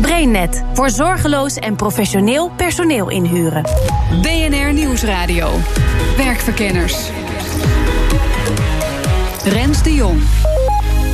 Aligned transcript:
BrainNet 0.00 0.64
voor 0.72 0.90
zorgeloos 0.90 1.56
en 1.56 1.76
professioneel 1.76 2.50
personeel 2.56 3.10
inhuren. 3.10 3.62
BNR 4.22 4.72
Nieuwsradio. 4.72 5.50
Werkverkenners. 6.16 7.10
Rens 9.44 9.82
de 9.82 9.94
Jong. 9.94 10.20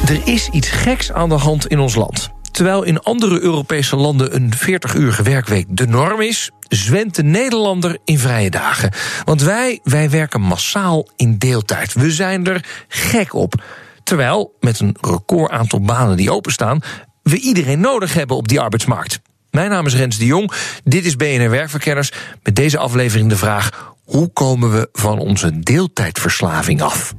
Er 0.09 0.21
is 0.25 0.49
iets 0.49 0.69
geks 0.69 1.13
aan 1.13 1.29
de 1.29 1.35
hand 1.35 1.67
in 1.67 1.79
ons 1.79 1.95
land. 1.95 2.31
Terwijl 2.51 2.83
in 2.83 3.01
andere 3.01 3.41
Europese 3.41 3.97
landen 3.97 4.35
een 4.35 4.53
40-urige 4.55 5.23
werkweek 5.23 5.67
de 5.69 5.87
norm 5.87 6.21
is, 6.21 6.51
zwent 6.69 7.15
de 7.15 7.23
Nederlander 7.23 7.99
in 8.05 8.19
vrije 8.19 8.51
dagen. 8.51 8.91
Want 9.25 9.43
wij, 9.43 9.81
wij 9.83 10.11
werken 10.11 10.41
massaal 10.41 11.09
in 11.17 11.39
deeltijd. 11.39 11.93
We 11.93 12.11
zijn 12.11 12.47
er 12.47 12.65
gek 12.89 13.35
op. 13.35 13.63
Terwijl, 14.03 14.57
met 14.61 14.81
een 14.81 14.97
record 15.01 15.51
aantal 15.51 15.81
banen 15.81 16.17
die 16.17 16.33
openstaan, 16.33 16.81
we 17.23 17.39
iedereen 17.39 17.81
nodig 17.81 18.15
hebben 18.15 18.37
op 18.37 18.49
die 18.49 18.61
arbeidsmarkt. 18.61 19.21
Mijn 19.51 19.71
naam 19.71 19.87
is 19.87 19.95
Rens 19.95 20.19
de 20.19 20.27
Jong, 20.27 20.53
dit 20.85 21.05
is 21.05 21.17
BNR 21.17 21.51
Werkverkenners. 21.51 22.13
Met 22.43 22.57
deze 22.57 22.79
aflevering 22.79 23.29
de 23.29 23.37
vraag: 23.37 23.95
hoe 24.05 24.29
komen 24.29 24.73
we 24.73 24.89
van 24.93 25.19
onze 25.19 25.59
deeltijdverslaving 25.59 26.83
af? 26.83 27.15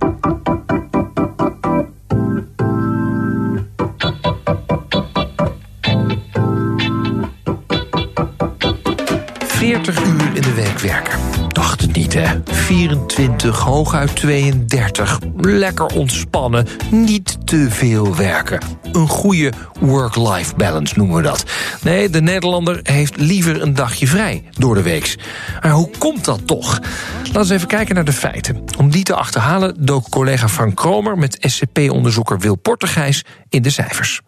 40 9.48 10.04
uur 10.06 10.36
in 10.36 10.42
de 10.42 10.54
week 10.54 10.80
werken. 10.80 11.43
Dacht 11.54 11.82
het 11.82 11.96
niet, 11.96 12.14
hè? 12.14 12.28
24, 12.46 13.60
hooguit 13.60 14.16
32. 14.16 15.20
Lekker 15.38 15.86
ontspannen, 15.86 16.68
niet 16.92 17.48
te 17.48 17.68
veel 17.70 18.16
werken. 18.16 18.60
Een 18.92 19.08
goede 19.08 19.52
work-life 19.80 20.56
balance 20.56 20.94
noemen 20.98 21.16
we 21.16 21.22
dat. 21.22 21.44
Nee, 21.82 22.10
de 22.10 22.22
Nederlander 22.22 22.80
heeft 22.84 23.18
liever 23.18 23.62
een 23.62 23.74
dagje 23.74 24.08
vrij 24.08 24.44
door 24.58 24.76
de 24.76 24.82
week. 24.82 25.16
Maar 25.62 25.72
hoe 25.72 25.90
komt 25.98 26.26
dat 26.26 26.48
toch? 26.48 26.80
Laten 27.24 27.48
we 27.48 27.54
even 27.54 27.68
kijken 27.68 27.96
naar 27.96 28.06
de 28.06 28.14
feiten. 28.14 28.64
Om 28.78 28.92
die 28.92 29.04
te 29.04 29.16
achterhalen 29.16 29.86
dook 29.86 30.10
collega 30.10 30.50
Frank 30.50 30.76
Kromer... 30.76 31.18
met 31.18 31.38
SCP-onderzoeker 31.40 32.40
Wil 32.40 32.56
Portegijs 32.56 33.26
in 33.50 33.62
de 33.62 33.70
cijfers. 33.70 34.22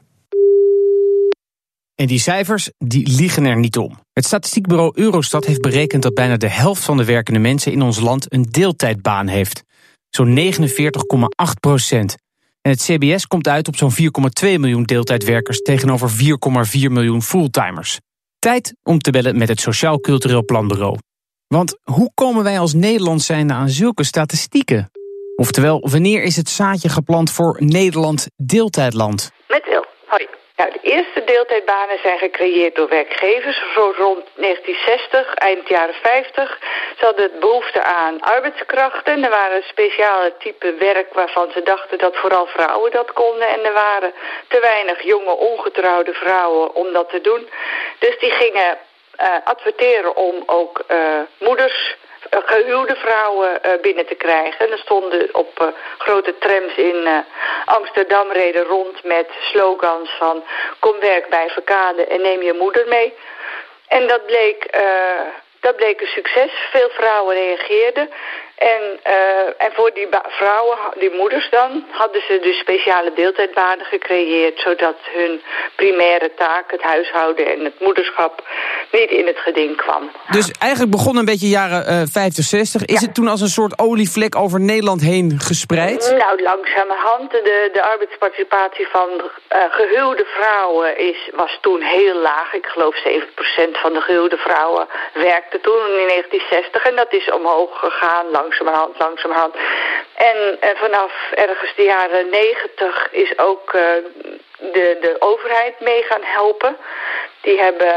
En 1.95 2.07
die 2.07 2.19
cijfers, 2.19 2.71
die 2.77 3.07
liegen 3.07 3.45
er 3.45 3.57
niet 3.57 3.77
om. 3.77 3.99
Het 4.13 4.25
statistiekbureau 4.25 4.91
Eurostat 4.95 5.45
heeft 5.45 5.61
berekend 5.61 6.03
dat 6.03 6.13
bijna 6.13 6.37
de 6.37 6.49
helft 6.49 6.83
van 6.83 6.97
de 6.97 7.05
werkende 7.05 7.39
mensen 7.39 7.71
in 7.71 7.81
ons 7.81 7.99
land 7.99 8.33
een 8.33 8.43
deeltijdbaan 8.43 9.27
heeft. 9.27 9.63
Zo'n 10.09 10.37
49,8 10.37 11.59
procent. 11.59 12.15
En 12.61 12.71
het 12.71 12.81
CBS 12.81 13.27
komt 13.27 13.47
uit 13.47 13.67
op 13.67 13.75
zo'n 13.75 13.91
4,2 13.91 13.97
miljoen 14.41 14.83
deeltijdwerkers 14.83 15.61
tegenover 15.61 16.09
4,4 16.09 16.15
miljoen 16.91 17.21
fulltimers. 17.21 17.99
Tijd 18.39 18.75
om 18.83 18.99
te 18.99 19.11
bellen 19.11 19.37
met 19.37 19.47
het 19.47 19.59
Sociaal 19.59 19.99
Cultureel 19.99 20.45
Planbureau. 20.45 20.97
Want 21.47 21.77
hoe 21.83 22.11
komen 22.13 22.43
wij 22.43 22.59
als 22.59 22.73
Nederland 22.73 23.21
zijnde 23.21 23.53
aan 23.53 23.69
zulke 23.69 24.03
statistieken? 24.03 24.91
Oftewel, 25.35 25.89
wanneer 25.89 26.23
is 26.23 26.35
het 26.35 26.49
zaadje 26.49 26.89
geplant 26.89 27.31
voor 27.31 27.57
Nederland 27.59 28.27
deeltijdland? 28.35 29.31
Met 29.47 29.65
Wil. 29.65 29.85
Hoi. 30.05 30.27
Nou, 30.55 30.71
de 30.71 30.79
eerste 30.81 31.23
deeltijdbanen 31.23 31.99
zijn 32.01 32.17
gecreëerd 32.17 32.75
door 32.75 32.89
werkgevers. 32.89 33.61
Zo 33.73 33.93
rond 33.97 34.25
1960, 34.35 35.33
eind 35.33 35.67
jaren 35.67 35.95
50. 36.01 36.59
Ze 36.97 37.05
hadden 37.05 37.39
behoefte 37.39 37.83
aan 37.83 38.21
arbeidskrachten. 38.21 39.23
Er 39.23 39.29
waren 39.29 39.63
speciale 39.63 40.33
type 40.39 40.73
werk 40.73 41.13
waarvan 41.13 41.51
ze 41.51 41.61
dachten 41.63 41.97
dat 41.97 42.15
vooral 42.15 42.45
vrouwen 42.45 42.91
dat 42.91 43.13
konden. 43.13 43.49
En 43.49 43.65
er 43.65 43.73
waren 43.73 44.13
te 44.47 44.59
weinig 44.59 45.01
jonge 45.01 45.35
ongetrouwde 45.35 46.13
vrouwen 46.13 46.75
om 46.75 46.93
dat 46.93 47.09
te 47.09 47.21
doen. 47.21 47.49
Dus 47.99 48.19
die 48.19 48.31
gingen 48.31 48.77
uh, 49.21 49.27
adverteren 49.43 50.15
om 50.15 50.43
ook 50.45 50.83
uh, 50.91 51.19
moeders 51.39 51.95
gehuwde 52.29 52.95
vrouwen 52.95 53.59
uh, 53.65 53.71
binnen 53.81 54.05
te 54.05 54.15
krijgen. 54.15 54.65
En 54.65 54.71
er 54.71 54.77
stonden 54.77 55.29
op 55.31 55.59
uh, 55.61 55.67
grote 55.97 56.37
trams 56.37 56.75
in 56.75 57.07
Amsterdam 57.65 58.31
reden 58.31 58.63
rond 58.63 59.03
met 59.03 59.27
slogans 59.41 60.09
van... 60.17 60.43
kom 60.79 60.99
werk 60.99 61.29
bij 61.29 61.49
Verkade 61.49 62.05
en 62.05 62.21
neem 62.21 62.41
je 62.41 62.53
moeder 62.53 62.87
mee. 62.87 63.13
En 63.87 64.07
dat 64.07 64.25
bleek, 64.25 64.81
dat 65.59 65.75
bleek 65.75 66.01
een 66.01 66.07
succes. 66.07 66.51
Veel 66.71 66.89
vrouwen 66.89 67.35
reageerden. 67.35 68.09
En, 68.55 68.99
uh, 69.07 69.65
en 69.65 69.71
voor 69.73 69.91
die 69.93 70.07
vrouwen, 70.27 70.77
die 70.99 71.13
moeders 71.17 71.49
dan, 71.49 71.85
hadden 71.91 72.21
ze 72.27 72.39
dus 72.41 72.57
speciale 72.57 73.11
deeltijdbanen 73.15 73.85
gecreëerd... 73.85 74.59
zodat 74.59 74.95
hun 75.13 75.41
primaire 75.75 76.31
taak, 76.37 76.71
het 76.71 76.81
huishouden 76.81 77.45
en 77.47 77.63
het 77.63 77.79
moederschap... 77.79 78.43
niet 78.91 79.09
in 79.09 79.27
het 79.27 79.37
geding 79.37 79.75
kwam. 79.75 80.11
Dus 80.31 80.51
eigenlijk 80.59 80.91
begon 80.91 81.17
een 81.17 81.25
beetje 81.25 81.49
jaren 81.49 81.93
uh, 81.93 82.01
50, 82.11 82.43
60. 82.43 82.85
Is 82.85 82.99
ja. 82.99 83.05
het 83.05 83.15
toen 83.15 83.27
als 83.27 83.41
een 83.41 83.47
soort 83.47 83.79
olievlek 83.79 84.35
over 84.35 84.59
Nederland 84.59 85.01
heen 85.01 85.39
gespreid? 85.39 86.15
Nou, 86.17 86.41
langzamerhand. 86.41 87.31
De, 87.31 87.69
de 87.73 87.83
arbeidsparticipatie 87.83 88.87
van 88.87 89.09
uh, 89.21 89.59
gehuwde 89.69 90.25
vrouwen 90.25 90.97
is, 90.97 91.29
was 91.35 91.57
toen 91.61 91.81
heel 91.81 92.15
laag. 92.15 92.53
Ik 92.53 92.65
geloof 92.65 92.95
7% 92.95 92.99
van 93.71 93.93
de 93.93 94.01
gehuwde 94.01 94.37
vrouwen 94.37 94.87
werkte 95.13 95.59
toen 95.61 95.81
in 96.01 96.07
1960. 96.07 96.83
En 96.83 96.95
dat 96.95 97.13
is 97.13 97.31
omhoog 97.31 97.79
gegaan 97.79 98.31
langzamerhand, 98.45 98.99
langzamerhand. 98.99 99.55
En 100.15 100.37
uh, 100.63 100.69
vanaf 100.75 101.31
ergens 101.35 101.75
de 101.75 101.83
jaren 101.83 102.29
negentig 102.29 103.07
is 103.11 103.37
ook 103.37 103.73
uh, 103.73 103.81
de, 104.57 104.97
de 105.01 105.15
overheid 105.19 105.79
mee 105.79 106.03
gaan 106.03 106.23
helpen. 106.23 106.77
Die 107.41 107.59
hebben 107.59 107.95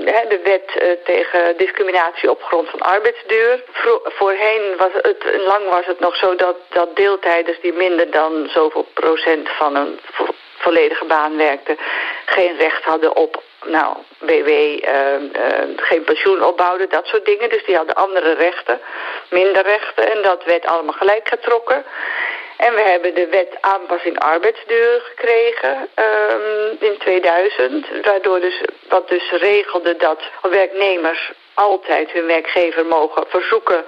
uh, 0.00 0.28
de 0.28 0.40
wet 0.44 0.98
tegen 1.04 1.56
discriminatie 1.56 2.30
op 2.30 2.42
grond 2.42 2.68
van 2.70 2.80
arbeidsduur. 2.80 3.62
Voorheen 4.04 4.76
was 4.76 4.92
het, 4.92 5.24
lang 5.46 5.68
was 5.68 5.86
het 5.86 6.00
nog 6.00 6.16
zo 6.16 6.34
dat, 6.34 6.56
dat 6.68 6.96
deeltijders 6.96 7.60
die 7.60 7.72
minder 7.72 8.10
dan 8.10 8.48
zoveel 8.48 8.86
procent 8.94 9.48
van 9.48 9.76
een 9.76 10.00
vo 10.12 10.26
volledige 10.58 11.04
baan 11.04 11.36
werkten, 11.36 11.76
geen 12.26 12.56
recht 12.56 12.84
hadden 12.84 13.16
op 13.16 13.42
nou, 13.68 13.96
BW, 14.18 14.48
uh, 14.48 15.22
uh, 15.22 15.76
geen 15.76 16.04
pensioen 16.04 16.42
opbouwden, 16.42 16.88
dat 16.88 17.06
soort 17.06 17.24
dingen. 17.24 17.48
Dus 17.48 17.64
die 17.64 17.76
hadden 17.76 17.94
andere 17.94 18.32
rechten, 18.32 18.80
minder 19.30 19.62
rechten. 19.62 20.10
En 20.10 20.22
dat 20.22 20.44
werd 20.44 20.66
allemaal 20.66 20.94
gelijk 20.94 21.28
getrokken. 21.28 21.84
En 22.56 22.74
we 22.74 22.80
hebben 22.80 23.14
de 23.14 23.26
wet 23.26 23.56
aanpassing 23.60 24.18
arbeidsduur 24.18 25.00
gekregen 25.04 25.88
um, 26.30 26.76
in 26.80 26.98
2000. 26.98 27.86
Waardoor 28.02 28.40
dus, 28.40 28.60
wat 28.88 29.08
dus 29.08 29.30
regelde 29.30 29.96
dat 29.96 30.20
werknemers 30.42 31.32
altijd 31.54 32.10
hun 32.10 32.26
werkgever 32.26 32.86
mogen 32.86 33.24
verzoeken 33.28 33.84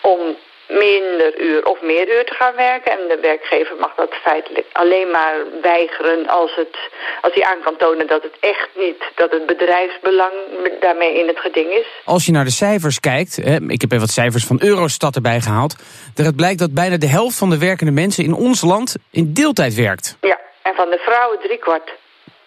om 0.00 0.36
minder 0.78 1.40
uur 1.40 1.66
of 1.66 1.82
meer 1.82 2.06
uur 2.16 2.24
te 2.24 2.34
gaan 2.34 2.54
werken. 2.54 2.92
En 2.92 3.08
de 3.08 3.18
werkgever 3.20 3.76
mag 3.76 3.94
dat 3.94 4.14
feitelijk 4.22 4.66
alleen 4.72 5.10
maar 5.10 5.34
weigeren 5.62 6.28
als, 6.28 6.54
het, 6.54 6.76
als 7.20 7.34
hij 7.34 7.44
aan 7.44 7.62
kan 7.64 7.76
tonen 7.76 8.06
dat 8.06 8.22
het 8.22 8.36
echt 8.40 8.68
niet, 8.76 9.02
dat 9.14 9.30
het 9.30 9.46
bedrijfsbelang 9.46 10.32
daarmee 10.80 11.18
in 11.20 11.26
het 11.26 11.38
geding 11.38 11.70
is. 11.70 11.86
Als 12.04 12.26
je 12.26 12.32
naar 12.32 12.44
de 12.44 12.50
cijfers 12.50 13.00
kijkt, 13.00 13.36
hè, 13.36 13.56
ik 13.68 13.80
heb 13.80 13.90
even 13.90 14.06
wat 14.06 14.10
cijfers 14.10 14.44
van 14.46 14.58
Eurostat 14.62 15.14
erbij 15.14 15.40
gehaald, 15.40 15.74
het 16.14 16.36
blijkt 16.36 16.58
dat 16.58 16.74
bijna 16.74 16.96
de 16.96 17.06
helft 17.06 17.38
van 17.38 17.50
de 17.50 17.58
werkende 17.58 17.92
mensen 17.92 18.24
in 18.24 18.34
ons 18.34 18.62
land 18.62 18.96
in 19.10 19.32
deeltijd 19.32 19.74
werkt. 19.74 20.16
Ja, 20.20 20.40
en 20.62 20.74
van 20.74 20.90
de 20.90 20.98
vrouwen 20.98 21.38
driekwart. 21.40 21.92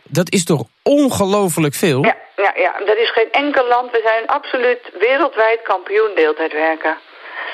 Dat 0.10 0.32
is 0.32 0.44
toch 0.44 0.64
ongelooflijk 0.84 1.74
veel? 1.74 2.04
Ja, 2.04 2.18
ja, 2.36 2.54
ja, 2.56 2.86
dat 2.86 2.98
is 2.98 3.12
geen 3.12 3.32
enkel 3.32 3.68
land. 3.68 3.92
We 3.92 4.02
zijn 4.04 4.28
absoluut 4.28 4.80
wereldwijd 5.00 5.62
kampioen 5.62 6.12
deeltijd 6.16 6.54
werken. 6.54 6.98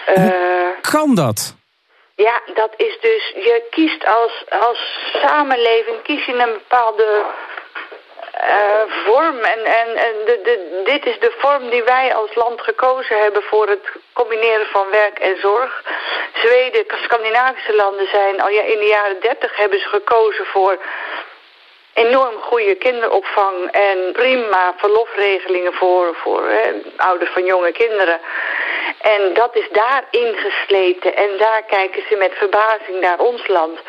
Hoe 0.06 0.76
kan 0.82 1.16
dat? 1.16 1.56
Ja, 2.16 2.42
dat 2.54 2.74
is 2.78 2.98
dus, 3.02 3.30
je 3.30 3.68
kiest 3.70 4.06
als, 4.06 4.44
als 4.50 4.80
samenleving, 5.22 6.02
kies 6.02 6.26
je 6.26 6.34
een 6.34 6.54
bepaalde 6.54 7.26
uh, 8.42 9.06
vorm. 9.06 9.40
En, 9.40 9.66
en, 9.66 9.88
en 9.96 10.16
de, 10.26 10.40
de, 10.44 10.82
dit 10.84 11.06
is 11.06 11.20
de 11.20 11.34
vorm 11.38 11.70
die 11.70 11.84
wij 11.84 12.16
als 12.16 12.36
land 12.36 12.62
gekozen 12.62 13.22
hebben 13.22 13.44
voor 13.44 13.68
het 13.68 13.92
combineren 14.14 14.66
van 14.66 14.90
werk 14.92 15.20
en 15.20 15.38
zorg. 15.40 15.84
Zweden, 16.34 16.86
Scandinavische 17.04 17.76
landen 17.76 18.08
zijn 18.08 18.42
al 18.42 18.50
ja, 18.50 18.62
in 18.62 18.80
de 18.80 18.86
jaren 18.86 19.20
dertig 19.22 19.56
hebben 19.56 19.80
ze 19.80 19.88
gekozen 19.88 20.46
voor 20.46 20.78
enorm 21.94 22.42
goede 22.42 22.76
kinderopvang 22.76 23.72
en 23.72 24.12
prima 24.12 24.74
verlofregelingen 24.78 25.74
voor, 25.74 26.16
voor 26.16 26.44
ouders 26.98 27.32
van 27.32 27.46
jonge 27.46 27.72
kinderen. 27.72 28.20
En 29.04 29.34
dat 29.34 29.56
is 29.56 29.70
daar 29.72 30.04
ingesleten. 30.10 31.16
En 31.16 31.38
daar 31.38 31.64
kijken 31.64 32.04
ze 32.10 32.16
met 32.16 32.34
verbazing 32.34 33.00
naar 33.02 33.20
ons 33.20 33.48
land. 33.48 33.80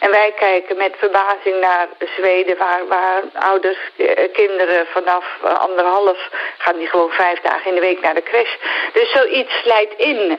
En 0.00 0.10
wij 0.10 0.32
kijken 0.36 0.76
met 0.76 0.94
verbazing 0.98 1.60
naar 1.60 1.88
Zweden, 2.16 2.56
waar, 2.58 2.86
waar 2.86 3.22
ouders, 3.32 3.78
eh, 3.96 4.32
kinderen 4.32 4.86
vanaf 4.86 5.24
eh, 5.44 5.60
anderhalf 5.60 6.28
gaan 6.58 6.78
die 6.78 6.88
gewoon 6.88 7.10
vijf 7.10 7.40
dagen 7.40 7.68
in 7.68 7.74
de 7.74 7.80
week 7.80 8.00
naar 8.00 8.14
de 8.14 8.22
crash. 8.22 8.54
Dus 8.92 9.12
zoiets 9.12 9.52
slijt 9.62 9.94
in. 9.96 10.16
Uh, 10.16 10.38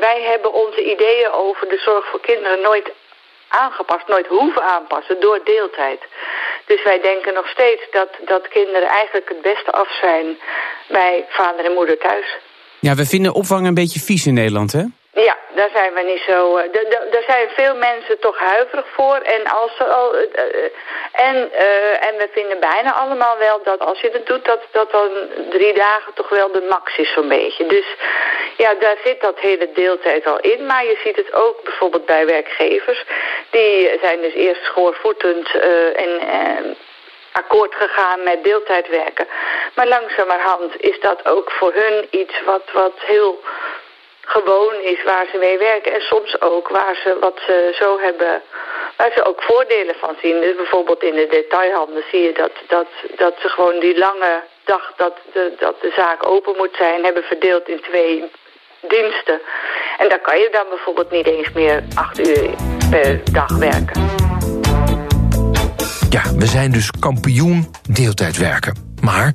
wij 0.00 0.22
hebben 0.22 0.52
onze 0.52 0.82
ideeën 0.84 1.30
over 1.30 1.68
de 1.68 1.78
zorg 1.78 2.06
voor 2.06 2.20
kinderen 2.20 2.60
nooit 2.60 2.92
aangepast, 3.62 4.08
nooit 4.08 4.26
hoeven 4.26 4.62
aanpassen 4.62 5.20
door 5.20 5.40
deeltijd. 5.44 6.00
Dus 6.66 6.82
wij 6.84 7.00
denken 7.00 7.34
nog 7.34 7.48
steeds 7.48 7.82
dat, 7.90 8.10
dat 8.24 8.48
kinderen 8.48 8.88
eigenlijk 8.88 9.28
het 9.28 9.42
beste 9.42 9.72
af 9.72 9.90
zijn 10.00 10.26
bij 10.88 11.24
vader 11.28 11.64
en 11.64 11.72
moeder 11.72 11.98
thuis. 11.98 12.36
Ja, 12.80 12.94
we 12.94 13.06
vinden 13.06 13.34
opvang 13.34 13.66
een 13.66 13.74
beetje 13.74 14.00
vies 14.00 14.26
in 14.26 14.34
Nederland, 14.34 14.72
hè? 14.72 14.84
Ja, 15.14 15.36
daar 15.54 15.70
zijn 15.72 15.94
we 15.94 16.00
niet 16.00 16.22
zo. 16.26 16.58
Uh, 16.58 16.64
daar 17.10 17.22
zijn 17.26 17.48
veel 17.48 17.74
mensen 17.74 18.18
toch 18.18 18.38
huiverig 18.38 18.86
voor. 18.92 19.16
En, 19.16 19.44
als 19.44 19.76
ze 19.76 19.84
al, 19.84 20.14
uh, 20.14 20.22
en, 21.12 21.50
uh, 21.52 22.08
en 22.08 22.16
we 22.16 22.28
vinden 22.32 22.60
bijna 22.60 22.92
allemaal 22.94 23.38
wel 23.38 23.62
dat 23.62 23.80
als 23.80 24.00
je 24.00 24.10
het 24.12 24.26
doet, 24.26 24.44
dat, 24.44 24.60
dat 24.70 24.90
dan 24.90 25.10
drie 25.50 25.74
dagen 25.74 26.12
toch 26.14 26.28
wel 26.28 26.52
de 26.52 26.66
max 26.68 26.96
is 26.96 27.12
zo'n 27.12 27.28
beetje. 27.28 27.66
Dus 27.66 27.86
ja, 28.56 28.74
daar 28.74 28.96
zit 29.04 29.20
dat 29.20 29.38
hele 29.38 29.72
deeltijd 29.72 30.26
al 30.26 30.40
in. 30.40 30.66
Maar 30.66 30.84
je 30.84 30.98
ziet 31.04 31.16
het 31.16 31.32
ook 31.32 31.62
bijvoorbeeld 31.62 32.06
bij 32.06 32.26
werkgevers. 32.26 33.04
Die 33.50 33.98
zijn 34.02 34.20
dus 34.20 34.34
eerst 34.34 34.64
schoorvoetend 34.64 35.54
en 35.94 36.76
akkoord 37.32 37.74
gegaan 37.74 38.22
met 38.22 38.44
deeltijdwerken. 38.44 39.26
Maar 39.74 39.86
langzamerhand 39.86 40.80
is 40.80 41.00
dat 41.00 41.28
ook 41.28 41.50
voor 41.50 41.72
hun 41.72 42.06
iets 42.10 42.42
wat, 42.44 42.62
wat 42.72 42.92
heel 42.96 43.40
gewoon 44.24 44.74
is 44.74 45.02
waar 45.04 45.26
ze 45.32 45.38
mee 45.38 45.58
werken. 45.58 45.92
En 45.92 46.00
soms 46.00 46.40
ook 46.40 46.68
waar 46.68 46.96
ze 47.02 47.16
wat 47.20 47.38
ze 47.46 47.76
zo 47.80 47.98
hebben, 47.98 48.42
waar 48.96 49.12
ze 49.14 49.24
ook 49.24 49.42
voordelen 49.42 49.94
van 49.94 50.16
zien. 50.22 50.40
Dus 50.40 50.56
bijvoorbeeld 50.56 51.02
in 51.02 51.14
de 51.14 51.26
detailhandel 51.30 52.02
zie 52.10 52.22
je 52.22 52.32
dat, 52.32 52.52
dat, 52.68 52.86
dat 53.16 53.34
ze 53.40 53.48
gewoon 53.48 53.80
die 53.80 53.98
lange 53.98 54.42
dag 54.64 54.92
dat 54.96 55.16
de, 55.32 55.52
dat 55.58 55.80
de 55.80 55.92
zaak 55.96 56.26
open 56.26 56.56
moet 56.56 56.74
zijn, 56.78 57.04
hebben 57.04 57.22
verdeeld 57.22 57.68
in 57.68 57.80
twee 57.80 58.30
diensten. 58.80 59.40
En 59.98 60.08
daar 60.08 60.20
kan 60.20 60.38
je 60.38 60.48
dan 60.52 60.64
bijvoorbeeld 60.68 61.10
niet 61.10 61.26
eens 61.26 61.52
meer 61.52 61.84
acht 61.94 62.18
uur 62.28 62.50
per 62.90 63.20
dag 63.32 63.58
werken. 63.58 64.02
Ja, 66.10 66.22
we 66.36 66.46
zijn 66.46 66.70
dus 66.72 66.90
kampioen 67.00 67.70
deeltijd 67.90 68.36
werken. 68.36 68.96
Maar 69.00 69.32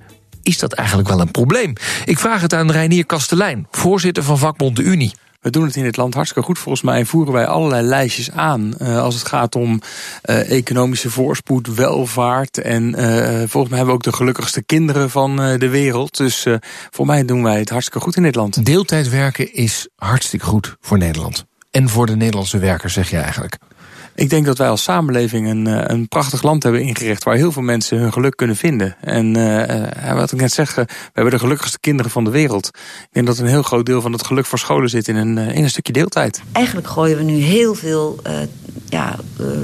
is 0.49 0.57
dat 0.57 0.73
eigenlijk 0.73 1.07
wel 1.07 1.19
een 1.19 1.31
probleem? 1.31 1.73
Ik 2.05 2.19
vraag 2.19 2.41
het 2.41 2.53
aan 2.53 2.71
Reinier 2.71 3.05
Kastelein, 3.05 3.67
voorzitter 3.71 4.23
van 4.23 4.37
vakbond 4.37 4.75
De 4.75 4.81
Unie. 4.81 5.13
We 5.41 5.49
doen 5.49 5.65
het 5.65 5.75
in 5.75 5.83
dit 5.83 5.97
land 5.97 6.13
hartstikke 6.13 6.47
goed. 6.47 6.59
Volgens 6.59 6.83
mij 6.83 7.05
voeren 7.05 7.33
wij 7.33 7.47
allerlei 7.47 7.87
lijstjes 7.87 8.31
aan. 8.31 8.73
Uh, 8.81 9.01
als 9.01 9.15
het 9.15 9.27
gaat 9.27 9.55
om 9.55 9.81
uh, 10.25 10.51
economische 10.51 11.09
voorspoed, 11.09 11.75
welvaart. 11.75 12.57
En 12.57 12.83
uh, 12.83 12.97
volgens 13.47 13.69
mij 13.69 13.77
hebben 13.77 13.85
we 13.85 13.91
ook 13.91 14.03
de 14.03 14.13
gelukkigste 14.13 14.63
kinderen 14.63 15.09
van 15.09 15.35
de 15.35 15.69
wereld. 15.69 16.17
Dus 16.17 16.45
voor 16.89 17.05
mij 17.05 17.25
doen 17.25 17.43
wij 17.43 17.59
het 17.59 17.69
hartstikke 17.69 17.99
goed 17.99 18.15
in 18.15 18.23
dit 18.23 18.35
land. 18.35 18.65
Deeltijd 18.65 19.09
werken 19.09 19.53
is 19.53 19.87
hartstikke 19.95 20.45
goed 20.45 20.75
voor 20.81 20.97
Nederland. 20.97 21.45
En 21.71 21.89
voor 21.89 22.05
de 22.05 22.15
Nederlandse 22.15 22.57
werkers, 22.57 22.93
zeg 22.93 23.09
je 23.09 23.17
eigenlijk. 23.17 23.57
Ik 24.19 24.29
denk 24.29 24.45
dat 24.45 24.57
wij 24.57 24.69
als 24.69 24.83
samenleving 24.83 25.49
een, 25.49 25.67
eh, 25.67 25.83
een 25.85 26.07
prachtig 26.07 26.43
land 26.43 26.63
hebben 26.63 26.81
ingericht... 26.81 27.23
waar 27.23 27.35
heel 27.35 27.51
veel 27.51 27.61
mensen 27.61 27.97
hun 27.97 28.13
geluk 28.13 28.35
kunnen 28.35 28.55
vinden. 28.55 28.95
En 29.01 29.37
uh, 29.37 30.13
wat 30.13 30.31
ik 30.31 30.39
net 30.39 30.51
zeg, 30.51 30.75
we 30.75 30.85
hebben 31.13 31.33
de 31.33 31.39
gelukkigste 31.39 31.79
kinderen 31.79 32.11
van 32.11 32.23
de 32.23 32.29
wereld. 32.29 32.67
Ik 33.01 33.07
denk 33.11 33.27
dat 33.27 33.37
een 33.37 33.47
heel 33.47 33.63
groot 33.63 33.85
deel 33.85 34.01
van 34.01 34.11
het 34.11 34.25
geluk 34.25 34.45
voor 34.45 34.59
scholen 34.59 34.89
zit 34.89 35.07
in 35.07 35.15
een, 35.15 35.57
een 35.57 35.69
stukje 35.69 35.93
deeltijd. 35.93 36.41
Eigenlijk 36.51 36.87
gooien 36.87 37.17
we 37.17 37.23
nu 37.23 37.33
heel 37.33 37.75
veel 37.75 38.19
ja, 38.89 39.15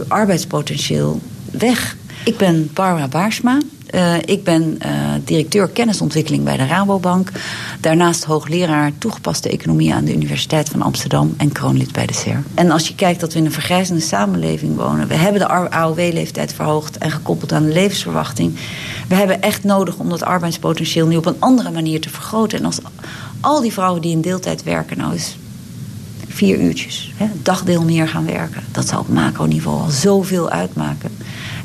arbeidspotentieel 0.08 1.22
weg. 1.52 1.96
Ik 2.26 2.38
ben 2.38 2.70
Barbara 2.74 3.08
Baarsma. 3.08 3.58
Uh, 3.96 4.16
ik 4.26 4.44
ben 4.44 4.78
uh, 4.86 4.90
directeur 5.24 5.68
kennisontwikkeling 5.68 6.44
bij 6.44 6.58
de 6.58 6.66
Rabobank. 6.66 7.32
Daarnaast 7.80 8.24
hoogleraar 8.24 8.92
toegepaste 8.98 9.50
economie 9.50 9.94
aan 9.94 10.06
de 10.06 10.14
Universiteit 10.14 10.70
van 10.70 10.82
Amsterdam 10.82 11.34
en 11.38 11.52
kroonlid 11.52 11.92
bij 11.92 12.06
de 12.06 12.14
CER. 12.14 12.44
En 12.54 12.72
als 12.72 12.88
je 12.88 12.96
kijkt 12.96 13.20
dat 13.20 13.34
we 13.34 13.40
in 13.40 13.46
een 13.46 13.52
vergrijzende 13.52 14.02
samenleving 14.02 14.76
wonen, 14.76 15.08
we 15.08 15.16
hebben 15.16 15.42
de 15.42 15.48
AOW-leeftijd 15.70 16.54
verhoogd 16.54 16.98
en 16.98 17.12
gekoppeld 17.12 17.52
aan 17.54 17.66
de 17.66 17.74
levensverwachting. 17.74 18.56
We 19.08 19.16
hebben 19.16 19.42
echt 19.42 19.64
nodig 19.64 19.98
om 19.98 20.10
dat 20.10 20.24
arbeidspotentieel 20.24 21.08
nu 21.08 21.18
op 21.18 21.26
een 21.26 21.40
andere 21.40 21.72
manier 21.72 22.02
te 22.02 22.10
vergroten. 22.10 22.60
En 22.60 22.66
als 22.66 22.80
al 23.42 23.62
die 23.62 23.74
vrouwen 23.74 24.02
die 24.02 24.12
in 24.12 24.22
deeltijd 24.22 24.64
werken, 24.64 24.98
nou 24.98 25.14
eens 25.14 25.38
vier 26.28 26.60
uurtjes, 26.60 27.12
hè, 27.16 27.26
dagdeel 27.42 27.84
meer 27.84 28.08
gaan 28.08 28.26
werken, 28.26 28.64
dat 28.72 28.88
zou 28.88 29.02
op 29.02 29.10
macroniveau 29.10 29.82
al 29.82 29.90
zoveel 29.90 30.50
uitmaken. 30.50 31.12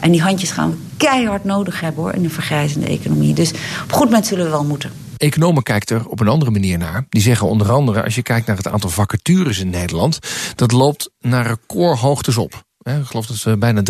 En 0.00 0.10
die 0.10 0.22
handjes 0.22 0.50
gaan 0.50 0.70
we 0.70 0.76
keihard 0.96 1.44
nodig 1.44 1.80
hebben 1.80 2.02
hoor, 2.02 2.14
in 2.14 2.24
een 2.24 2.30
vergrijzende 2.30 2.86
economie. 2.86 3.34
Dus 3.34 3.50
op 3.82 3.92
goed 3.92 4.04
moment 4.04 4.26
zullen 4.26 4.44
we 4.44 4.50
wel 4.50 4.64
moeten. 4.64 4.90
Economen 5.16 5.62
kijken 5.62 5.96
er 5.96 6.08
op 6.08 6.20
een 6.20 6.28
andere 6.28 6.50
manier 6.50 6.78
naar. 6.78 7.06
Die 7.08 7.22
zeggen 7.22 7.48
onder 7.48 7.72
andere, 7.72 8.04
als 8.04 8.14
je 8.14 8.22
kijkt 8.22 8.46
naar 8.46 8.56
het 8.56 8.68
aantal 8.68 8.90
vacatures 8.90 9.58
in 9.58 9.70
Nederland... 9.70 10.18
dat 10.54 10.72
loopt 10.72 11.10
naar 11.18 11.46
recordhoogtes 11.46 12.36
op. 12.36 12.62
Ik 12.82 13.04
geloof 13.04 13.26
dat 13.26 13.36
ze 13.36 13.58
bijna 13.58 13.82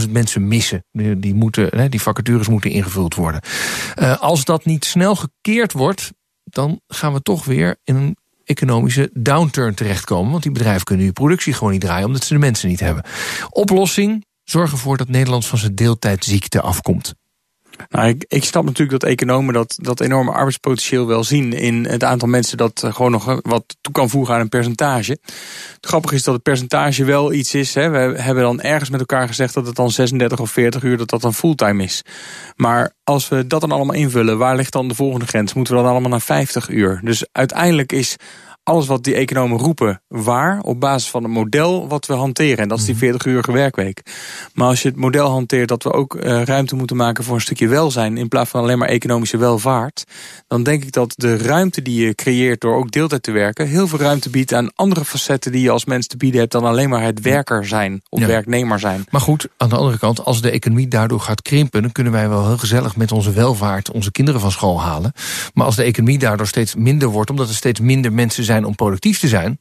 300.000 0.00 0.10
mensen 0.10 0.48
missen. 0.48 0.84
Die, 0.92 1.34
moeten, 1.34 1.90
die 1.90 2.02
vacatures 2.02 2.48
moeten 2.48 2.70
ingevuld 2.70 3.14
worden. 3.14 3.40
Eh, 3.94 4.20
als 4.20 4.44
dat 4.44 4.64
niet 4.64 4.84
snel 4.84 5.16
gekeerd 5.16 5.72
wordt, 5.72 6.12
dan 6.44 6.80
gaan 6.86 7.12
we 7.12 7.22
toch 7.22 7.44
weer 7.44 7.76
in 7.84 7.96
een 7.96 8.16
economische 8.44 9.10
downturn 9.12 9.74
terechtkomen. 9.74 10.30
Want 10.30 10.42
die 10.42 10.52
bedrijven 10.52 10.84
kunnen 10.84 11.04
hun 11.04 11.14
productie 11.14 11.52
gewoon 11.52 11.72
niet 11.72 11.80
draaien... 11.80 12.06
omdat 12.06 12.24
ze 12.24 12.32
de 12.32 12.40
mensen 12.40 12.68
niet 12.68 12.80
hebben. 12.80 13.04
Oplossing, 13.50 14.24
zorg 14.50 14.72
ervoor 14.72 14.96
dat 14.96 15.08
Nederland 15.08 15.46
van 15.46 15.58
zijn 15.58 15.74
deeltijdziekte 15.74 16.60
afkomt? 16.60 17.14
Nou, 17.88 18.08
ik, 18.08 18.24
ik 18.28 18.44
snap 18.44 18.64
natuurlijk 18.64 19.00
dat 19.00 19.10
economen 19.10 19.54
dat, 19.54 19.78
dat 19.80 20.00
enorme 20.00 20.30
arbeidspotentieel 20.30 21.06
wel 21.06 21.24
zien 21.24 21.52
in 21.52 21.84
het 21.84 22.04
aantal 22.04 22.28
mensen 22.28 22.56
dat 22.56 22.82
eh, 22.82 22.94
gewoon 22.94 23.10
nog 23.10 23.40
wat 23.42 23.76
toe 23.80 23.92
kan 23.92 24.08
voegen 24.08 24.34
aan 24.34 24.40
een 24.40 24.48
percentage. 24.48 25.18
Het 25.74 25.86
grappige 25.86 26.14
is 26.14 26.22
dat 26.22 26.34
het 26.34 26.42
percentage 26.42 27.04
wel 27.04 27.32
iets 27.32 27.54
is. 27.54 27.74
Hè. 27.74 27.88
We 27.88 27.98
hebben 27.98 28.42
dan 28.42 28.60
ergens 28.60 28.90
met 28.90 29.00
elkaar 29.00 29.26
gezegd 29.26 29.54
dat 29.54 29.66
het 29.66 29.76
dan 29.76 29.90
36 29.90 30.40
of 30.40 30.50
40 30.50 30.82
uur 30.82 30.96
dat 30.96 31.10
dat 31.10 31.20
dan 31.20 31.34
fulltime 31.34 31.82
is. 31.82 32.02
Maar 32.56 32.92
als 33.04 33.28
we 33.28 33.46
dat 33.46 33.60
dan 33.60 33.72
allemaal 33.72 33.94
invullen, 33.94 34.38
waar 34.38 34.56
ligt 34.56 34.72
dan 34.72 34.88
de 34.88 34.94
volgende 34.94 35.26
grens? 35.26 35.54
Moeten 35.54 35.74
we 35.74 35.80
dan 35.80 35.90
allemaal 35.90 36.10
naar 36.10 36.20
50 36.20 36.68
uur? 36.68 37.00
Dus 37.02 37.26
uiteindelijk 37.32 37.92
is 37.92 38.16
alles 38.68 38.86
wat 38.86 39.04
die 39.04 39.14
economen 39.14 39.58
roepen 39.58 40.00
waar... 40.08 40.60
op 40.60 40.80
basis 40.80 41.10
van 41.10 41.24
een 41.24 41.30
model 41.30 41.88
wat 41.88 42.06
we 42.06 42.12
hanteren. 42.12 42.58
En 42.58 42.68
dat 42.68 42.78
is 42.78 42.84
die 42.84 42.96
40 42.96 43.26
mhm. 43.26 43.52
werkweek. 43.52 44.02
Maar 44.54 44.68
als 44.68 44.82
je 44.82 44.88
het 44.88 44.96
model 44.96 45.28
hanteert 45.28 45.68
dat 45.68 45.82
we 45.82 45.92
ook 45.92 46.14
uh, 46.14 46.42
ruimte 46.42 46.76
moeten 46.76 46.96
maken... 46.96 47.24
voor 47.24 47.34
een 47.34 47.40
stukje 47.40 47.68
welzijn 47.68 48.16
in 48.16 48.28
plaats 48.28 48.50
van 48.50 48.62
alleen 48.62 48.78
maar 48.78 48.88
economische 48.88 49.36
welvaart... 49.36 50.04
dan 50.46 50.62
denk 50.62 50.82
ik 50.82 50.92
dat 50.92 51.12
de 51.16 51.36
ruimte 51.36 51.82
die 51.82 52.06
je 52.06 52.14
creëert 52.14 52.60
door 52.60 52.76
ook 52.76 52.90
deeltijd 52.90 53.22
te 53.22 53.30
werken... 53.30 53.66
heel 53.66 53.88
veel 53.88 53.98
ruimte 53.98 54.30
biedt 54.30 54.54
aan 54.54 54.70
andere 54.74 55.04
facetten 55.04 55.52
die 55.52 55.62
je 55.62 55.70
als 55.70 55.84
mens 55.84 56.06
te 56.06 56.16
bieden 56.16 56.40
hebt... 56.40 56.52
dan 56.52 56.64
alleen 56.64 56.88
maar 56.88 57.02
het 57.02 57.20
werker 57.20 57.66
zijn 57.66 58.02
of 58.08 58.26
werknemer 58.26 58.78
zijn. 58.78 59.04
Maar 59.10 59.20
goed, 59.20 59.48
aan 59.56 59.68
de 59.68 59.76
andere 59.76 59.98
kant, 59.98 60.24
als 60.24 60.40
de 60.40 60.50
economie 60.50 60.88
daardoor 60.88 61.20
gaat 61.20 61.42
krimpen... 61.42 61.82
dan 61.82 61.92
kunnen 61.92 62.12
wij 62.12 62.28
wel 62.28 62.46
heel 62.46 62.58
gezellig 62.58 62.96
met 62.96 63.12
onze 63.12 63.32
welvaart 63.32 63.90
onze 63.90 64.12
kinderen 64.12 64.40
van 64.40 64.50
school 64.50 64.80
halen. 64.80 65.12
Maar 65.54 65.66
als 65.66 65.76
de 65.76 65.82
economie 65.82 66.18
daardoor 66.18 66.46
steeds 66.46 66.74
minder 66.74 67.08
wordt... 67.08 67.30
omdat 67.30 67.48
er 67.48 67.54
steeds 67.54 67.80
minder 67.80 68.12
mensen 68.12 68.44
zijn 68.44 68.56
om 68.64 68.74
productief 68.74 69.18
te 69.18 69.28
zijn... 69.28 69.58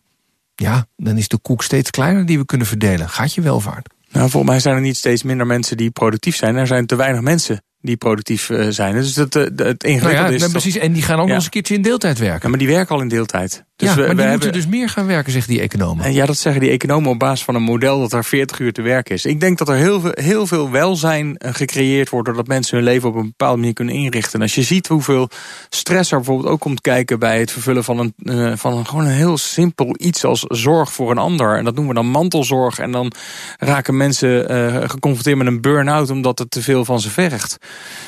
ja, 0.56 0.88
dan 0.96 1.18
is 1.18 1.28
de 1.28 1.38
koek 1.38 1.64
steeds 1.64 1.90
kleiner 1.90 2.26
die 2.26 2.40
we 2.40 2.46
kunnen 2.46 2.68
verdelen. 2.68 3.10
Gaat 3.10 3.34
je 3.34 3.42
welvaart? 3.42 3.94
Nou, 4.12 4.30
volgens 4.30 4.52
mij 4.52 4.60
zijn 4.60 4.76
er 4.76 4.82
niet 4.82 4.98
steeds 4.98 5.24
minder 5.24 5.48
mensen 5.48 5.78
die 5.78 5.92
productief 5.92 6.36
zijn. 6.36 6.56
Er 6.56 6.68
zijn 6.68 6.86
te 6.86 6.96
weinig 6.96 7.22
mensen 7.22 7.62
die 7.82 7.98
productief 7.98 8.50
eh, 8.50 8.68
zijn. 8.70 8.94
Dus 8.94 9.14
dat, 9.14 9.34
het 9.34 9.84
ingewikkelde 9.84 10.14
nou 10.14 10.40
ja, 10.40 10.46
is... 10.46 10.52
precies, 10.52 10.78
en 10.78 10.92
die 10.92 11.02
gaan 11.02 11.20
ook 11.20 11.28
nog 11.28 11.36
eens 11.36 11.46
een 11.46 11.50
keertje 11.50 11.76
in 11.76 11.82
deeltijd 11.82 12.20
werken. 12.20 12.42
Ja, 12.42 12.50
maar 12.50 12.60
die 12.60 12.68
werken 12.68 12.96
al 12.96 13.02
in 13.02 13.08
deeltijd. 13.08 13.66
Dus 13.78 13.90
ja, 13.90 13.96
we, 13.96 14.02
maar 14.02 14.16
die 14.16 14.28
moeten 14.28 14.52
dus 14.52 14.68
meer 14.68 14.90
gaan 14.90 15.06
werken, 15.06 15.32
zeggen 15.32 15.54
die 15.54 15.62
economen. 15.62 16.06
En 16.06 16.14
ja, 16.14 16.26
dat 16.26 16.38
zeggen 16.38 16.62
die 16.62 16.72
economen 16.72 17.12
op 17.12 17.20
basis 17.20 17.46
van 17.46 17.56
een 17.56 17.64
model 17.64 18.00
dat 18.00 18.14
er 18.14 18.24
40 18.24 18.60
uur 18.60 18.74
te 18.74 18.82
werken 18.82 19.16
is. 19.16 19.26
Ik 19.26 19.40
denk 19.40 19.58
dat 19.58 19.70
er 19.70 19.76
heel 19.76 20.00
veel, 20.00 20.12
heel 20.14 20.48
veel 20.48 20.72
welzijn 20.72 21.38
eh, 21.38 21.54
gecreëerd 21.54 22.10
wordt... 22.10 22.26
doordat 22.26 22.48
mensen 22.48 22.76
hun 22.76 22.86
leven 22.86 23.10
op 23.10 23.16
een 23.16 23.26
bepaalde 23.26 23.58
manier 23.58 23.74
kunnen 23.74 23.94
inrichten. 23.94 24.34
En 24.34 24.42
als 24.42 24.56
je 24.56 24.64
ziet 24.64 24.88
hoeveel 24.88 25.30
stress 25.70 26.12
er 26.12 26.18
bijvoorbeeld 26.18 26.50
ook 26.50 26.60
komt 26.60 26.82
kijken... 26.82 27.20
bij 27.20 27.40
het 27.40 27.52
vervullen 27.52 27.84
van 27.84 28.00
een, 28.00 28.14
uh, 28.18 28.52
van 28.56 28.78
een, 28.78 28.86
gewoon 28.86 29.06
een 29.06 29.12
heel 29.12 29.38
simpel 29.38 29.96
iets 29.98 30.26
als 30.26 30.46
zorg 30.48 30.94
voor 30.94 31.12
een 31.12 31.18
ander. 31.18 31.58
En 31.58 31.64
dat 31.64 31.76
noemen 31.76 31.96
we 31.96 32.02
dan 32.02 32.12
mantelzorg. 32.12 32.80
En 32.80 32.92
dan 32.92 33.12
raken 33.58 33.98
mensen 33.98 34.52
uh, 34.52 34.76
geconfronteerd 34.90 35.38
met 35.38 35.48
een 35.48 35.62
burn-out... 35.62 36.10
omdat 36.10 36.40
het 36.40 36.52
te 36.52 36.62
veel 36.62 36.86
van 36.86 37.00
ze 37.00 37.10
vergt. 37.10 37.58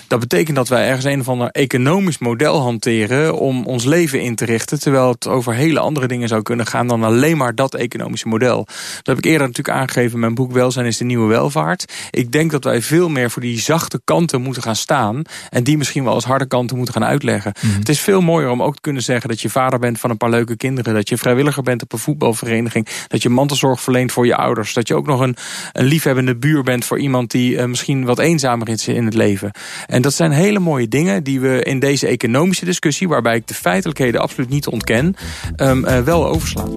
Dat 0.10 0.20
betekent 0.20 0.56
dat 0.56 0.68
wij 0.68 0.88
ergens 0.88 1.06
een 1.06 1.20
of 1.20 1.30
ander 1.30 1.50
economisch 1.52 2.18
model 2.18 2.62
hanteren 2.62 3.38
om 3.38 3.66
ons 3.66 3.84
leven 3.84 4.22
in 4.22 4.36
te 4.36 4.46
richten. 4.46 4.80
Terwijl 4.80 5.10
het 5.10 5.28
over 5.28 5.54
hele 5.54 5.80
andere 5.80 6.08
dingen 6.08 6.28
zou 6.28 6.42
kunnen 6.42 6.66
gaan 6.66 6.88
dan 6.88 7.04
alleen 7.04 7.38
maar 7.38 7.56
dat 7.56 7.76
economische 7.76 8.28
model. 8.28 8.66
Dat 8.66 9.02
heb 9.04 9.18
ik 9.18 9.26
eerder 9.26 9.48
natuurlijk 9.48 9.78
aangegeven 9.78 10.14
in 10.14 10.20
mijn 10.20 10.36
boek 10.36 10.52
Welzijn 10.52 10.86
is 10.86 10.98
de 10.98 11.06
nieuwe 11.06 11.28
welvaart. 11.28 11.94
Ik 12.12 12.32
denk 12.32 12.52
dat 12.52 12.64
wij 12.64 12.82
veel 12.82 13.10
meer 13.10 13.32
voor 13.32 13.42
die 13.42 13.60
zachte 13.60 14.02
kanten 14.04 14.42
moeten 14.42 14.64
gaan 14.64 14.76
staan. 14.76 15.22
En 15.50 15.64
die 15.64 15.78
misschien 15.78 16.04
wel 16.04 16.14
als 16.14 16.26
harde 16.26 16.48
kanten 16.48 16.76
moeten 16.76 16.94
gaan 16.94 17.06
uitleggen. 17.06 17.54
Mhm. 17.62 17.80
Het 17.80 17.90
is 17.90 18.00
veel 18.00 18.22
mooier 18.22 18.50
om 18.50 18.64
ook 18.64 18.76
te 18.76 18.82
kunnen 18.82 19.04
zeggen 19.04 19.30
dat 19.30 19.42
je 19.42 19.50
vader 19.50 19.80
bent 19.80 20.00
van 20.00 20.10
een 20.10 20.18
paar 20.18 20.30
leuke 20.30 20.58
kinderen. 20.58 20.94
Dat 20.94 21.10
je 21.10 21.18
vrijwilliger 21.18 21.64
bent 21.64 21.82
op 21.82 21.94
een 21.94 22.00
voetbalvereniging. 22.00 22.88
Dat 23.08 23.22
je 23.22 23.30
mantelzorg 23.30 23.82
verleent 23.82 24.12
voor 24.12 24.26
je 24.26 24.36
ouders. 24.36 24.74
Dat 24.74 24.88
je 24.88 24.96
ook 24.96 25.08
nog 25.08 25.20
een, 25.20 25.36
een 25.72 25.86
liefhebbende 25.86 26.36
buur 26.36 26.64
bent 26.64 26.86
voor 26.86 27.00
iemand 27.00 27.32
die 27.32 27.54
uh, 27.54 27.66
misschien 27.66 28.06
wat 28.06 28.20
eenzamer 28.20 28.70
is 28.70 28.88
in 28.88 29.06
het 29.06 29.14
leven. 29.14 29.49
En 29.86 30.02
dat 30.02 30.14
zijn 30.14 30.32
hele 30.32 30.60
mooie 30.60 30.88
dingen 30.88 31.24
die 31.24 31.40
we 31.40 31.64
in 31.64 31.80
deze 31.80 32.08
economische 32.08 32.66
discussie, 32.66 33.08
waarbij 33.08 33.36
ik 33.36 33.48
de 33.48 33.54
feitelijkheden 33.54 34.22
absoluut 34.22 34.50
niet 34.50 34.68
ontken, 34.68 35.16
um, 35.58 35.86
uh, 35.86 36.00
wel 36.00 36.28
overslaan. 36.28 36.70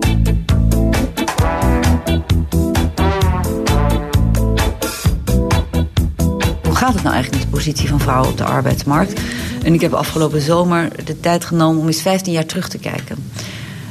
Hoe 6.63 6.75
gaat 6.75 6.95
het 6.95 7.03
nou 7.03 7.15
eigenlijk 7.15 7.31
met 7.31 7.43
de 7.43 7.57
positie 7.57 7.89
van 7.89 8.01
vrouwen 8.01 8.31
op 8.31 8.37
de 8.37 8.45
arbeidsmarkt? 8.45 9.21
En 9.65 9.75
ik 9.75 9.81
heb 9.81 9.93
afgelopen 9.93 10.41
zomer 10.41 11.05
de 11.05 11.21
tijd 11.21 11.45
genomen 11.45 11.81
om 11.81 11.87
eens 11.87 12.03
15 12.03 12.33
jaar 12.33 12.47
terug 12.47 12.69
te 12.69 12.79
kijken. 12.79 13.17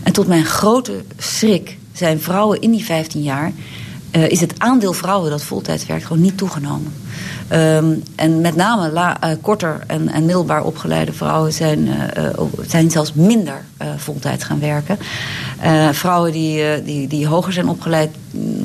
En 0.04 0.14
tot 0.14 0.28
mijn 0.28 0.46
grote 0.46 1.04
schrik 1.18 1.78
zijn 1.94 2.20
vrouwen 2.20 2.62
in 2.62 2.72
die 2.72 2.84
15 2.84 3.22
jaar... 3.22 3.52
Uh, 4.16 4.30
is 4.30 4.42
het 4.42 4.54
aandeel 4.58 4.94
vrouwen 4.94 5.30
dat 5.30 5.44
voltijds 5.44 5.86
werkt 5.86 6.06
gewoon 6.06 6.22
niet 6.22 6.38
toegenomen. 6.38 6.94
Um, 7.54 8.04
en 8.16 8.42
met 8.42 8.56
name 8.56 8.92
uh, 8.92 9.32
korter 9.42 9.84
en, 9.88 10.10
en, 10.10 10.26
middelbaar 10.26 10.64
opgeleide 10.64 11.14
vrouwen 11.14 11.54
zijn, 11.54 11.88
uh, 11.88 11.94
zijn 12.68 12.92
zelfs 12.92 13.14
minder 13.14 13.64
voltijds 13.98 14.44
gaan 14.44 14.60
werken. 14.60 14.98
vrouwen 15.92 16.32
die, 16.32 16.84
die, 16.84 17.08
die 17.08 17.28
hoger 17.28 17.54
zijn 17.54 17.70
opgeleid, 17.70 18.10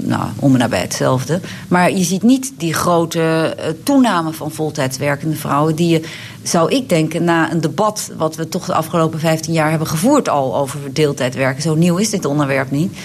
nou, 0.02 0.22
om 0.38 0.52
en 0.52 0.58
nabij 0.58 0.80
hetzelfde. 0.80 1.40
Maar 1.68 1.90
je 1.90 2.04
ziet 2.04 2.22
niet 2.22 2.52
die 2.56 2.74
grote 2.74 3.56
toename 3.82 4.32
van 4.32 4.50
voltijds 4.50 4.98
werkende 4.98 5.36
vrouwen... 5.36 5.74
die 5.74 5.88
je, 5.88 6.08
zou 6.42 6.70
ik 6.70 6.88
denken, 6.88 7.24
na 7.24 7.52
een 7.52 7.60
debat... 7.60 8.10
wat 8.16 8.36
we 8.36 8.48
toch 8.48 8.66
de 8.66 8.74
afgelopen 8.74 9.20
15 9.20 9.52
jaar 9.52 9.70
hebben 9.70 9.88
gevoerd 9.88 10.28
al 10.28 10.56
over 10.56 10.80
deeltijdwerken... 10.92 11.62
zo 11.62 11.74
nieuw 11.74 11.96
is 11.96 12.10
dit 12.10 12.24
onderwerp 12.24 12.70
niet 12.70 12.96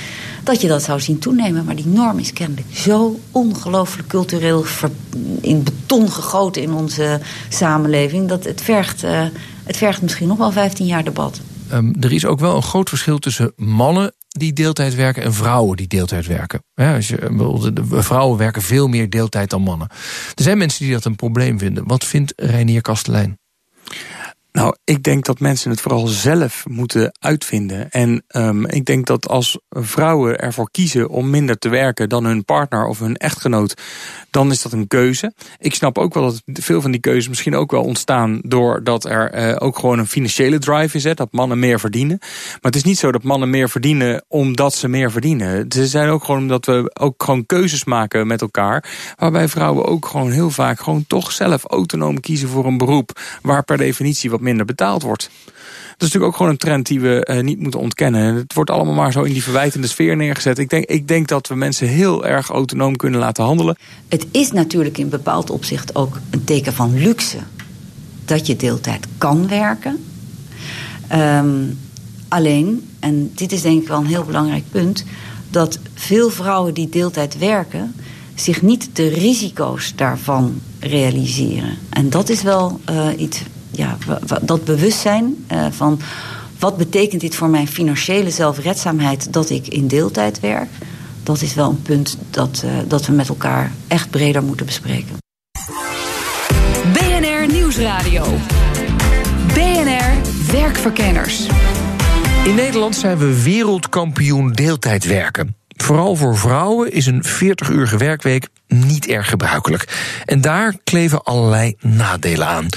dat 0.43 0.61
je 0.61 0.67
dat 0.67 0.83
zou 0.83 0.99
zien 0.99 1.19
toenemen. 1.19 1.65
Maar 1.65 1.75
die 1.75 1.87
norm 1.87 2.19
is 2.19 2.33
kennelijk 2.33 2.67
zo 2.73 3.19
ongelooflijk 3.31 4.07
cultureel 4.07 4.65
in 5.41 5.63
beton 5.63 6.11
gegoten 6.11 6.61
in 6.61 6.73
onze 6.73 7.19
samenleving... 7.49 8.27
dat 8.27 8.43
het 8.43 8.61
vergt, 8.61 9.03
uh, 9.03 9.25
het 9.63 9.77
vergt 9.77 10.01
misschien 10.01 10.27
nog 10.27 10.37
wel 10.37 10.51
15 10.51 10.85
jaar 10.85 11.03
debat. 11.03 11.41
Um, 11.73 11.95
er 11.99 12.13
is 12.13 12.25
ook 12.25 12.39
wel 12.39 12.55
een 12.55 12.63
groot 12.63 12.89
verschil 12.89 13.19
tussen 13.19 13.53
mannen 13.55 14.13
die 14.27 14.53
deeltijd 14.53 14.95
werken 14.95 15.23
en 15.23 15.33
vrouwen 15.33 15.77
die 15.77 15.87
deeltijd 15.87 16.27
werken. 16.27 16.63
Ja, 16.75 16.95
als 16.95 17.07
je, 17.07 17.81
vrouwen 17.89 18.37
werken 18.37 18.61
veel 18.61 18.87
meer 18.87 19.09
deeltijd 19.09 19.49
dan 19.49 19.61
mannen. 19.61 19.87
Er 20.35 20.43
zijn 20.43 20.57
mensen 20.57 20.85
die 20.85 20.93
dat 20.93 21.05
een 21.05 21.15
probleem 21.15 21.59
vinden. 21.59 21.87
Wat 21.87 22.05
vindt 22.05 22.33
Reinier 22.35 22.81
Kastelein? 22.81 23.39
Nou, 24.51 24.75
ik 24.83 25.03
denk 25.03 25.25
dat 25.25 25.39
mensen 25.39 25.69
het 25.71 25.81
vooral 25.81 26.07
zelf 26.07 26.63
moeten 26.67 27.11
uitvinden. 27.19 27.89
En 27.89 28.23
um, 28.27 28.65
ik 28.65 28.85
denk 28.85 29.05
dat 29.05 29.27
als 29.27 29.59
vrouwen 29.69 30.39
ervoor 30.39 30.71
kiezen 30.71 31.09
om 31.09 31.29
minder 31.29 31.57
te 31.57 31.69
werken 31.69 32.09
dan 32.09 32.25
hun 32.25 32.45
partner 32.45 32.85
of 32.85 32.99
hun 32.99 33.15
echtgenoot, 33.15 33.81
dan 34.29 34.51
is 34.51 34.61
dat 34.61 34.71
een 34.71 34.87
keuze. 34.87 35.33
Ik 35.59 35.75
snap 35.75 35.97
ook 35.97 36.13
wel 36.13 36.23
dat 36.23 36.41
veel 36.45 36.81
van 36.81 36.91
die 36.91 36.99
keuzes 36.99 37.27
misschien 37.27 37.55
ook 37.55 37.71
wel 37.71 37.83
ontstaan 37.83 38.39
doordat 38.43 39.05
er 39.05 39.49
uh, 39.49 39.55
ook 39.59 39.79
gewoon 39.79 39.99
een 39.99 40.07
financiële 40.07 40.59
drive 40.59 40.97
is, 40.97 41.03
hè, 41.03 41.13
dat 41.13 41.31
mannen 41.31 41.59
meer 41.59 41.79
verdienen. 41.79 42.17
Maar 42.19 42.59
het 42.61 42.75
is 42.75 42.83
niet 42.83 42.97
zo 42.97 43.11
dat 43.11 43.23
mannen 43.23 43.49
meer 43.49 43.69
verdienen 43.69 44.23
omdat 44.27 44.73
ze 44.73 44.87
meer 44.87 45.11
verdienen. 45.11 45.65
Ze 45.69 45.87
zijn 45.87 46.09
ook 46.09 46.23
gewoon 46.23 46.41
omdat 46.41 46.65
we 46.65 46.91
ook 46.99 47.23
gewoon 47.23 47.45
keuzes 47.45 47.83
maken 47.83 48.27
met 48.27 48.41
elkaar, 48.41 48.89
waarbij 49.17 49.47
vrouwen 49.47 49.85
ook 49.85 50.05
gewoon 50.05 50.31
heel 50.31 50.49
vaak 50.49 50.79
gewoon 50.79 51.05
toch 51.07 51.31
zelf 51.31 51.63
autonoom 51.63 52.19
kiezen 52.19 52.49
voor 52.49 52.65
een 52.65 52.77
beroep 52.77 53.19
waar 53.41 53.63
per 53.63 53.77
definitie 53.77 54.29
wat 54.29 54.39
minder 54.41 54.65
betaald 54.65 55.01
wordt. 55.01 55.29
Dat 56.01 56.09
is 56.09 56.15
natuurlijk 56.15 56.31
ook 56.31 56.35
gewoon 56.35 56.51
een 56.51 56.57
trend 56.57 56.87
die 56.87 56.99
we 56.99 57.27
uh, 57.31 57.43
niet 57.43 57.59
moeten 57.59 57.79
ontkennen. 57.79 58.35
Het 58.35 58.53
wordt 58.53 58.69
allemaal 58.69 58.93
maar 58.93 59.11
zo 59.11 59.21
in 59.21 59.33
die 59.33 59.43
verwijtende 59.43 59.87
sfeer 59.87 60.15
neergezet. 60.15 60.57
Ik 60.57 60.69
denk, 60.69 60.85
ik 60.85 61.07
denk 61.07 61.27
dat 61.27 61.47
we 61.47 61.55
mensen 61.55 61.87
heel 61.87 62.25
erg 62.25 62.49
autonoom 62.49 62.95
kunnen 62.95 63.19
laten 63.19 63.43
handelen. 63.43 63.77
Het 64.07 64.27
is 64.31 64.51
natuurlijk 64.51 64.97
in 64.97 65.09
bepaald 65.09 65.49
opzicht 65.49 65.95
ook 65.95 66.19
een 66.29 66.43
teken 66.43 66.73
van 66.73 66.97
luxe 66.97 67.37
dat 68.25 68.47
je 68.47 68.55
deeltijd 68.55 69.07
kan 69.17 69.47
werken. 69.47 70.03
Um, 71.13 71.79
alleen, 72.27 72.89
en 72.99 73.31
dit 73.35 73.51
is 73.51 73.61
denk 73.61 73.81
ik 73.81 73.87
wel 73.87 73.99
een 73.99 74.05
heel 74.05 74.23
belangrijk 74.23 74.63
punt, 74.71 75.05
dat 75.49 75.79
veel 75.93 76.29
vrouwen 76.29 76.73
die 76.73 76.89
deeltijd 76.89 77.37
werken 77.37 77.95
zich 78.35 78.61
niet 78.61 78.89
de 78.93 79.07
risico's 79.07 79.93
daarvan 79.95 80.61
realiseren. 80.79 81.77
En 81.89 82.09
dat 82.09 82.29
is 82.29 82.41
wel 82.41 82.79
uh, 82.89 83.07
iets 83.17 83.41
ja, 83.71 83.97
dat 84.41 84.63
bewustzijn 84.63 85.45
uh, 85.51 85.65
van 85.69 85.99
wat 86.59 86.77
betekent 86.77 87.21
dit 87.21 87.35
voor 87.35 87.49
mijn 87.49 87.67
financiële 87.67 88.29
zelfredzaamheid 88.29 89.33
dat 89.33 89.49
ik 89.49 89.67
in 89.67 89.87
deeltijd 89.87 90.39
werk, 90.39 90.69
dat 91.23 91.41
is 91.41 91.53
wel 91.53 91.69
een 91.69 91.81
punt 91.81 92.17
dat, 92.29 92.61
uh, 92.65 92.71
dat 92.87 93.05
we 93.05 93.11
met 93.11 93.29
elkaar 93.29 93.71
echt 93.87 94.09
breder 94.09 94.43
moeten 94.43 94.65
bespreken. 94.65 95.17
BNR 96.93 97.47
Nieuwsradio. 97.51 98.25
BNR 99.53 100.11
Werkverkenners. 100.51 101.47
In 102.45 102.55
Nederland 102.55 102.95
zijn 102.95 103.17
we 103.17 103.43
wereldkampioen 103.43 104.51
deeltijd 104.51 105.05
werken. 105.05 105.55
Vooral 105.67 106.15
voor 106.15 106.37
vrouwen 106.37 106.91
is 106.91 107.05
een 107.05 107.23
40-urige 107.25 107.97
werkweek 107.97 108.47
niet 108.67 109.07
erg 109.07 109.29
gebruikelijk. 109.29 109.87
En 110.25 110.41
daar 110.41 110.75
kleven 110.83 111.23
allerlei 111.23 111.75
nadelen 111.79 112.47
aan. 112.47 112.67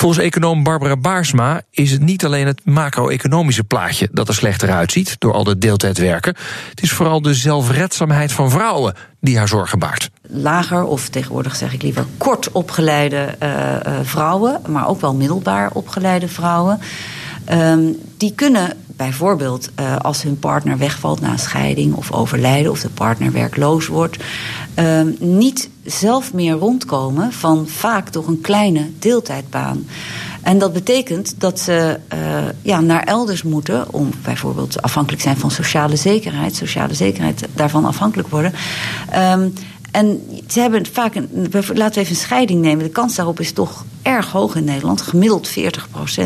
Volgens 0.00 0.24
econoom 0.24 0.62
Barbara 0.62 0.96
Baarsma 0.96 1.62
is 1.70 1.90
het 1.90 2.00
niet 2.00 2.24
alleen 2.24 2.46
het 2.46 2.60
macro-economische 2.64 3.64
plaatje 3.64 4.08
dat 4.12 4.28
er 4.28 4.34
slechter 4.34 4.70
uitziet 4.70 5.16
door 5.18 5.32
al 5.32 5.44
de 5.44 5.58
deeltijd 5.58 5.98
werken. 5.98 6.34
Het 6.70 6.82
is 6.82 6.92
vooral 6.92 7.22
de 7.22 7.34
zelfredzaamheid 7.34 8.32
van 8.32 8.50
vrouwen 8.50 8.94
die 9.20 9.36
haar 9.36 9.48
zorgen 9.48 9.78
baart. 9.78 10.10
Lager, 10.22 10.84
of 10.84 11.08
tegenwoordig 11.08 11.56
zeg 11.56 11.72
ik 11.72 11.82
liever 11.82 12.06
kort 12.16 12.52
opgeleide 12.52 13.34
uh, 13.42 13.48
uh, 13.48 13.98
vrouwen, 14.02 14.60
maar 14.66 14.88
ook 14.88 15.00
wel 15.00 15.14
middelbaar 15.14 15.70
opgeleide 15.72 16.28
vrouwen. 16.28 16.80
Um, 17.52 17.98
die 18.16 18.32
kunnen 18.34 18.76
bijvoorbeeld 18.86 19.70
uh, 19.80 19.96
als 19.96 20.22
hun 20.22 20.38
partner 20.38 20.78
wegvalt 20.78 21.20
na 21.20 21.36
scheiding 21.36 21.94
of 21.94 22.12
overlijden, 22.12 22.70
of 22.70 22.80
de 22.80 22.88
partner 22.88 23.32
werkloos 23.32 23.86
wordt, 23.86 24.16
uh, 24.78 25.00
niet 25.18 25.68
zelf 25.84 26.32
meer 26.32 26.52
rondkomen 26.52 27.32
van 27.32 27.68
vaak 27.68 28.08
toch 28.08 28.26
een 28.26 28.40
kleine 28.40 28.90
deeltijdbaan. 28.98 29.86
En 30.42 30.58
dat 30.58 30.72
betekent 30.72 31.34
dat 31.38 31.60
ze 31.60 31.98
uh, 32.14 32.18
ja, 32.62 32.80
naar 32.80 33.02
elders 33.02 33.42
moeten 33.42 33.92
om 33.92 34.10
bijvoorbeeld 34.22 34.82
afhankelijk 34.82 35.22
zijn 35.22 35.36
van 35.36 35.50
sociale 35.50 35.96
zekerheid, 35.96 36.56
sociale 36.56 36.94
zekerheid 36.94 37.48
daarvan 37.54 37.84
afhankelijk 37.84 38.28
worden. 38.28 38.52
Um, 39.16 39.52
en 39.90 40.22
ze 40.48 40.60
hebben 40.60 40.86
vaak, 40.86 41.14
laten 41.14 41.74
we 41.74 42.00
even 42.00 42.08
een 42.08 42.16
scheiding 42.16 42.60
nemen. 42.60 42.84
De 42.84 42.90
kans 42.90 43.14
daarop 43.14 43.40
is 43.40 43.52
toch 43.52 43.84
erg 44.02 44.30
hoog 44.30 44.54
in 44.54 44.64
Nederland. 44.64 45.00
Gemiddeld 45.00 45.50
40% 45.50 45.52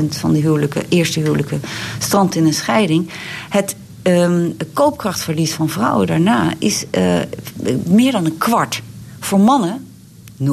van 0.08 0.32
de 0.32 0.38
huwelijken, 0.38 0.82
eerste 0.88 1.20
huwelijken 1.20 1.62
strandt 1.98 2.34
in 2.34 2.46
een 2.46 2.54
scheiding. 2.54 3.10
Het 3.48 3.76
um, 4.02 4.56
koopkrachtverlies 4.72 5.52
van 5.52 5.68
vrouwen 5.68 6.06
daarna 6.06 6.52
is 6.58 6.84
uh, 6.90 7.18
meer 7.84 8.12
dan 8.12 8.24
een 8.24 8.38
kwart. 8.38 8.82
Voor 9.20 9.40
mannen 9.40 9.86
0,2% 10.42 10.46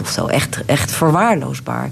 of 0.00 0.08
zo. 0.08 0.26
Echt, 0.26 0.64
echt 0.66 0.92
verwaarloosbaar. 0.92 1.90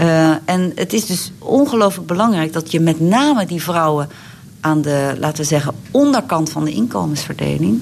Uh, 0.00 0.30
en 0.44 0.72
het 0.74 0.92
is 0.92 1.06
dus 1.06 1.32
ongelooflijk 1.38 2.06
belangrijk 2.06 2.52
dat 2.52 2.70
je 2.70 2.80
met 2.80 3.00
name 3.00 3.46
die 3.46 3.62
vrouwen 3.62 4.08
aan 4.60 4.82
de, 4.82 5.14
laten 5.18 5.42
we 5.42 5.48
zeggen, 5.48 5.74
onderkant 5.90 6.50
van 6.50 6.64
de 6.64 6.72
inkomensverdeling 6.72 7.80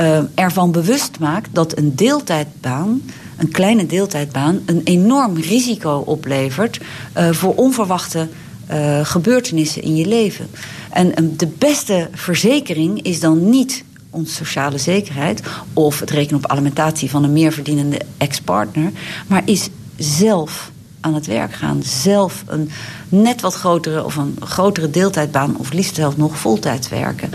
uh, 0.00 0.18
ervan 0.34 0.72
bewust 0.72 1.18
maakt 1.18 1.48
dat 1.52 1.78
een 1.78 1.96
deeltijdbaan, 1.96 3.02
een 3.36 3.50
kleine 3.50 3.86
deeltijdbaan, 3.86 4.60
een 4.66 4.80
enorm 4.84 5.36
risico 5.36 6.02
oplevert 6.06 6.80
uh, 7.16 7.30
voor 7.30 7.54
onverwachte 7.54 8.28
uh, 8.70 9.00
gebeurtenissen 9.04 9.82
in 9.82 9.96
je 9.96 10.06
leven. 10.06 10.46
En 10.90 11.34
de 11.36 11.46
beste 11.46 12.08
verzekering 12.12 13.02
is 13.02 13.20
dan 13.20 13.50
niet 13.50 13.84
onze 14.10 14.34
sociale 14.34 14.78
zekerheid 14.78 15.42
of 15.72 16.00
het 16.00 16.10
rekenen 16.10 16.44
op 16.44 16.50
alimentatie 16.50 17.10
van 17.10 17.24
een 17.24 17.32
meerverdienende 17.32 18.00
ex-partner, 18.16 18.92
maar 19.26 19.42
is 19.44 19.68
zelf 19.96 20.69
aan 21.00 21.14
het 21.14 21.26
werk 21.26 21.52
gaan. 21.52 21.82
Zelf 21.82 22.44
een 22.46 22.70
net 23.08 23.40
wat 23.40 23.54
grotere 23.54 24.04
of 24.04 24.16
een 24.16 24.36
grotere 24.40 24.90
deeltijdbaan, 24.90 25.56
of 25.56 25.72
liefst 25.72 25.94
zelfs 25.94 26.16
nog 26.16 26.38
voltijds 26.38 26.88
werken. 26.88 27.30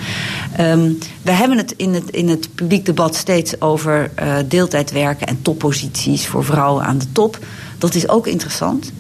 Ehm, 0.56 0.92
we 1.22 1.32
hebben 1.32 1.58
het 1.58 1.74
in, 1.78 1.94
het 1.94 2.10
in 2.10 2.30
het 2.30 2.56
publiek 2.56 2.86
debat 2.86 3.16
steeds 3.16 3.62
over 3.62 4.12
uh, 4.20 4.36
deeltijd 4.48 4.92
werken 4.92 5.28
en 5.28 5.42
topposities 5.42 6.28
voor 6.28 6.46
vrouwen 6.46 6.86
aan 6.86 6.98
de 6.98 7.12
top. 7.12 7.40
Dat 7.78 7.96
is 7.96 8.10
ook 8.10 8.28
interessant. 8.28 8.92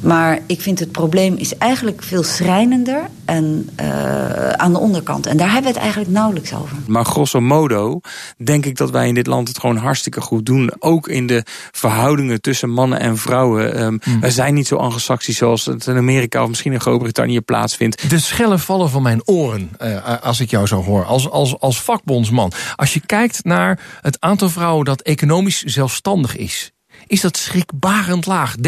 Maar 0.00 0.38
ik 0.46 0.60
vind 0.60 0.78
het 0.78 0.92
probleem 0.92 1.36
is 1.36 1.56
eigenlijk 1.56 2.02
veel 2.02 2.22
schrijnender 2.22 3.00
en, 3.24 3.68
uh, 3.80 4.50
aan 4.50 4.72
de 4.72 4.78
onderkant. 4.78 5.26
En 5.26 5.36
daar 5.36 5.46
hebben 5.46 5.62
we 5.62 5.72
het 5.72 5.78
eigenlijk 5.78 6.10
nauwelijks 6.10 6.54
over. 6.54 6.76
Maar 6.86 7.04
grosso 7.04 7.40
modo 7.40 8.00
denk 8.44 8.66
ik 8.66 8.76
dat 8.76 8.90
wij 8.90 9.08
in 9.08 9.14
dit 9.14 9.26
land 9.26 9.48
het 9.48 9.58
gewoon 9.58 9.76
hartstikke 9.76 10.20
goed 10.20 10.46
doen. 10.46 10.72
Ook 10.78 11.08
in 11.08 11.26
de 11.26 11.42
verhoudingen 11.72 12.40
tussen 12.40 12.70
mannen 12.70 13.00
en 13.00 13.16
vrouwen. 13.16 13.82
Um, 13.82 13.98
mm. 14.04 14.20
Wij 14.20 14.30
zijn 14.30 14.54
niet 14.54 14.66
zo 14.66 14.76
anglo-saxisch 14.76 15.36
zoals 15.36 15.64
het 15.64 15.86
in 15.86 15.96
Amerika 15.96 16.42
of 16.42 16.48
misschien 16.48 16.72
in 16.72 16.80
Groot-Brittannië 16.80 17.40
plaatsvindt. 17.40 18.10
De 18.10 18.18
schellen 18.18 18.60
vallen 18.60 18.90
van 18.90 19.02
mijn 19.02 19.20
oren 19.24 19.70
uh, 19.82 20.22
als 20.22 20.40
ik 20.40 20.50
jou 20.50 20.66
zo 20.66 20.82
hoor. 20.82 21.04
Als, 21.04 21.30
als, 21.30 21.60
als 21.60 21.82
vakbondsman. 21.82 22.52
Als 22.76 22.94
je 22.94 23.00
kijkt 23.06 23.44
naar 23.44 23.80
het 24.00 24.20
aantal 24.20 24.48
vrouwen 24.48 24.84
dat 24.84 25.00
economisch 25.00 25.62
zelfstandig 25.62 26.36
is 26.36 26.72
is 27.08 27.20
dat 27.20 27.36
schrikbarend 27.36 28.26
laag. 28.26 28.54
30% 28.56 28.60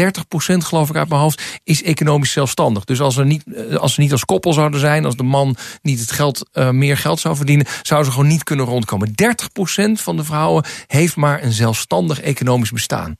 geloof 0.57 0.89
ik 0.89 0.95
uit 0.95 1.09
mijn 1.09 1.21
hoofd 1.21 1.59
is 1.63 1.83
economisch 1.83 2.31
zelfstandig. 2.31 2.83
Dus 2.83 3.01
als, 3.01 3.17
er 3.17 3.25
niet, 3.25 3.43
eh, 3.53 3.75
als 3.75 3.93
ze 3.93 4.01
niet 4.01 4.11
als 4.11 4.25
koppel 4.25 4.53
zouden 4.53 4.79
zijn, 4.79 5.05
als 5.05 5.15
de 5.15 5.23
man 5.23 5.55
niet 5.81 5.99
het 5.99 6.11
geld, 6.11 6.49
uh, 6.53 6.69
meer 6.69 6.97
geld 6.97 7.19
zou 7.19 7.35
verdienen, 7.35 7.65
zouden 7.81 8.11
ze 8.11 8.17
gewoon 8.17 8.31
niet 8.31 8.43
kunnen 8.43 8.65
rondkomen. 8.65 9.13
30% 9.15 10.01
van 10.01 10.17
de 10.17 10.23
vrouwen 10.23 10.65
heeft 10.87 11.15
maar 11.15 11.43
een 11.43 11.51
zelfstandig 11.51 12.21
economisch 12.21 12.71
bestaan. 12.71 13.17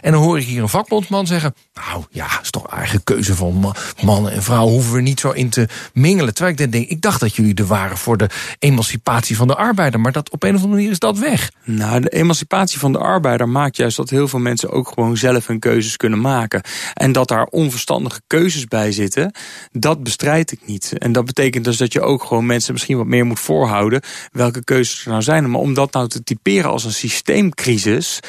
En 0.00 0.12
dan 0.12 0.22
hoor 0.22 0.38
ik 0.38 0.44
hier 0.44 0.62
een 0.62 0.68
vakbondsman 0.68 1.26
zeggen... 1.26 1.54
nou 1.74 2.04
ja, 2.10 2.40
is 2.42 2.50
toch 2.50 2.66
eigen 2.66 3.04
keuze 3.04 3.34
van 3.34 3.74
mannen 4.02 4.32
en 4.32 4.42
vrouwen... 4.42 4.72
hoeven 4.72 4.92
we 4.92 5.00
niet 5.00 5.20
zo 5.20 5.30
in 5.30 5.48
te 5.48 5.68
mingelen. 5.92 6.34
Terwijl 6.34 6.56
ik 6.58 6.72
denk, 6.72 6.88
ik 6.88 7.00
dacht 7.00 7.20
dat 7.20 7.36
jullie 7.36 7.54
er 7.54 7.66
waren 7.66 7.98
voor 7.98 8.16
de 8.16 8.28
emancipatie 8.58 9.36
van 9.36 9.46
de 9.46 9.56
arbeider... 9.56 10.00
maar 10.00 10.12
dat 10.12 10.30
op 10.30 10.42
een 10.42 10.54
of 10.54 10.56
andere 10.56 10.74
manier 10.74 10.90
is 10.90 10.98
dat 10.98 11.18
weg. 11.18 11.50
Nou, 11.64 12.00
de 12.00 12.08
emancipatie 12.08 12.78
van 12.78 12.92
de 12.92 12.98
arbeider 12.98 13.48
maakt 13.48 13.76
juist 13.76 13.96
dat 13.96 14.10
heel 14.10 14.28
veel 14.28 14.38
mensen... 14.38 14.70
ook 14.70 14.88
gewoon 14.88 15.16
zelf 15.16 15.46
hun 15.46 15.58
keuzes 15.58 15.96
kunnen 15.96 16.20
maken. 16.20 16.62
En 16.94 17.12
dat 17.12 17.28
daar 17.28 17.44
onverstandige 17.44 18.20
keuzes 18.26 18.64
bij 18.64 18.92
zitten, 18.92 19.34
dat 19.72 20.02
bestrijd 20.02 20.52
ik 20.52 20.60
niet. 20.66 20.92
En 20.98 21.12
dat 21.12 21.24
betekent 21.24 21.64
dus 21.64 21.76
dat 21.76 21.92
je 21.92 22.00
ook 22.00 22.24
gewoon 22.24 22.46
mensen 22.46 22.72
misschien 22.72 22.96
wat 22.96 23.06
meer 23.06 23.26
moet 23.26 23.40
voorhouden... 23.40 24.00
welke 24.32 24.64
keuzes 24.64 25.04
er 25.04 25.10
nou 25.10 25.22
zijn. 25.22 25.50
Maar 25.50 25.60
om 25.60 25.74
dat 25.74 25.92
nou 25.92 26.08
te 26.08 26.22
typeren 26.22 26.70
als 26.70 26.84
een 26.84 26.92
systeemcrisis... 26.92 28.20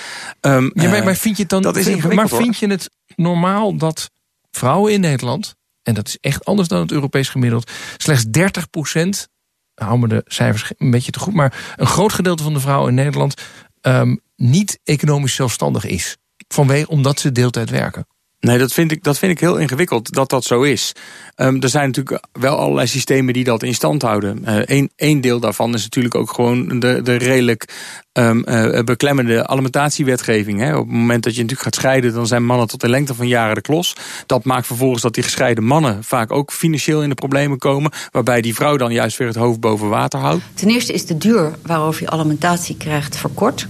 Um, 0.42 0.72
ja, 0.74 0.90
maar, 0.90 1.04
maar 1.04 1.16
vind 1.16 1.38
je 1.38 1.43
dan, 1.50 1.62
dat 1.62 1.76
is 1.76 1.96
maar 1.96 2.30
vind 2.30 2.58
je 2.58 2.68
het 2.68 2.90
normaal 3.16 3.76
dat 3.76 4.12
vrouwen 4.52 4.94
in 4.94 5.02
Nederland, 5.02 5.56
en 5.82 5.94
dat 5.94 6.08
is 6.08 6.18
echt 6.20 6.46
anders 6.46 6.68
dan 6.68 6.80
het 6.80 6.92
Europees 6.92 7.30
gemiddeld, 7.30 7.72
slechts 7.98 8.26
30 8.26 8.70
procent, 8.70 9.28
hou 9.74 10.00
me 10.00 10.08
de 10.08 10.22
cijfers 10.26 10.72
een 10.78 10.92
beetje 10.92 11.12
te 11.12 11.20
goed, 11.20 11.34
maar 11.34 11.76
een 11.76 11.88
groot 11.88 12.14
gedeelte 12.14 12.44
van 12.44 12.54
de 12.54 12.60
vrouwen 12.60 12.90
in 12.90 12.96
Nederland 12.96 13.42
um, 13.82 14.22
niet 14.36 14.80
economisch 14.84 15.36
zelfstandig 15.36 15.86
is. 15.86 16.18
Vanwege 16.48 16.88
omdat 16.88 17.20
ze 17.20 17.32
deeltijd 17.32 17.70
werken. 17.70 18.08
Nee, 18.44 18.58
dat 18.58 18.74
vind 18.74 18.92
ik, 18.92 19.04
dat 19.04 19.18
vind 19.18 19.32
ik 19.32 19.40
heel 19.40 19.58
ingewikkeld 19.58 20.14
dat 20.14 20.30
dat 20.30 20.44
zo 20.44 20.62
is. 20.62 20.92
Um, 21.36 21.62
er 21.62 21.70
zijn 21.70 21.88
natuurlijk 21.88 22.26
wel 22.32 22.58
allerlei 22.58 22.88
systemen 22.88 23.34
die 23.34 23.44
dat 23.44 23.64
in 23.64 23.74
stand 23.74 24.02
houden. 24.02 24.42
Eén 24.66 24.92
een 24.96 25.22
deel 25.22 25.40
daarvan 25.40 25.74
is 25.74 25.84
natuurlijk 25.84 26.16
ook 26.16 26.32
gewoon 26.32 26.80
de, 26.80 27.02
de 27.04 27.16
redelijk 27.16 27.74
um, 28.14 28.44
uh, 28.46 28.80
beklemmende 28.80 29.48
alimentatiewetgeving. 29.48 30.60
Hè. 30.60 30.76
Op 30.76 30.88
het 30.88 30.96
moment 30.96 31.24
dat 31.24 31.34
je 31.34 31.42
natuurlijk 31.42 31.64
gaat 31.64 31.76
scheiden, 31.76 32.14
dan 32.14 32.28
zijn 32.28 32.46
mannen 32.46 32.68
tot 32.68 32.82
de 32.82 32.90
lengte 32.90 33.16
van 33.16 33.28
jaren 33.28 33.56
de 33.56 33.62
klos. 33.62 33.96
Dat 34.26 34.44
maakt 34.44 34.68
vervolgens 34.68 35.02
dat 35.02 35.14
die 35.14 35.24
gescheiden 35.24 35.64
mannen 35.64 36.04
vaak 36.04 36.32
ook 36.32 36.52
financieel 36.52 37.04
in 37.04 37.10
de 37.10 37.16
problemen 37.16 37.58
komen. 37.58 37.92
Waarbij 38.12 38.42
die 38.42 38.56
vrouw 38.56 38.78
dan 38.78 38.94
juist 38.94 39.18
weer 39.18 39.28
het 39.28 39.38
hoofd 39.38 39.60
boven 39.60 39.90
water 39.90 40.20
houdt. 40.20 40.44
Ten 40.54 40.70
eerste 40.70 40.94
is 40.94 41.06
de 41.06 41.18
duur 41.18 41.56
waarover 41.62 42.02
je 42.02 42.10
alimentatie 42.10 42.78
krijgt 42.78 43.18
verkort. 43.18 43.68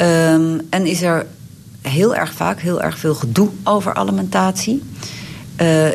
Um, 0.00 0.60
en 0.70 0.86
is 0.86 1.02
er 1.02 1.26
heel 1.88 2.14
erg 2.14 2.32
vaak 2.32 2.60
heel 2.60 2.82
erg 2.82 2.98
veel 2.98 3.14
gedoe 3.14 3.48
over 3.64 3.94
alimentatie. 3.94 4.82
Uh, 5.60 5.88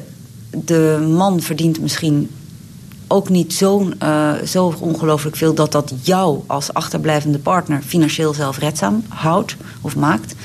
de 0.50 1.08
man 1.18 1.42
verdient 1.42 1.82
misschien 1.82 2.30
ook 3.08 3.30
niet 3.30 3.54
zo, 3.54 3.90
uh, 4.04 4.34
zo 4.46 4.76
ongelooflijk 4.80 5.36
veel 5.36 5.54
dat 5.54 5.72
dat 5.72 5.94
jou 6.02 6.40
als 6.48 6.74
achterblijvende 6.74 7.40
partner 7.40 7.82
financieel 7.82 8.34
zelfredzaam 8.34 9.04
houdt 9.08 9.56
of 9.82 9.96
maakt. 9.96 10.36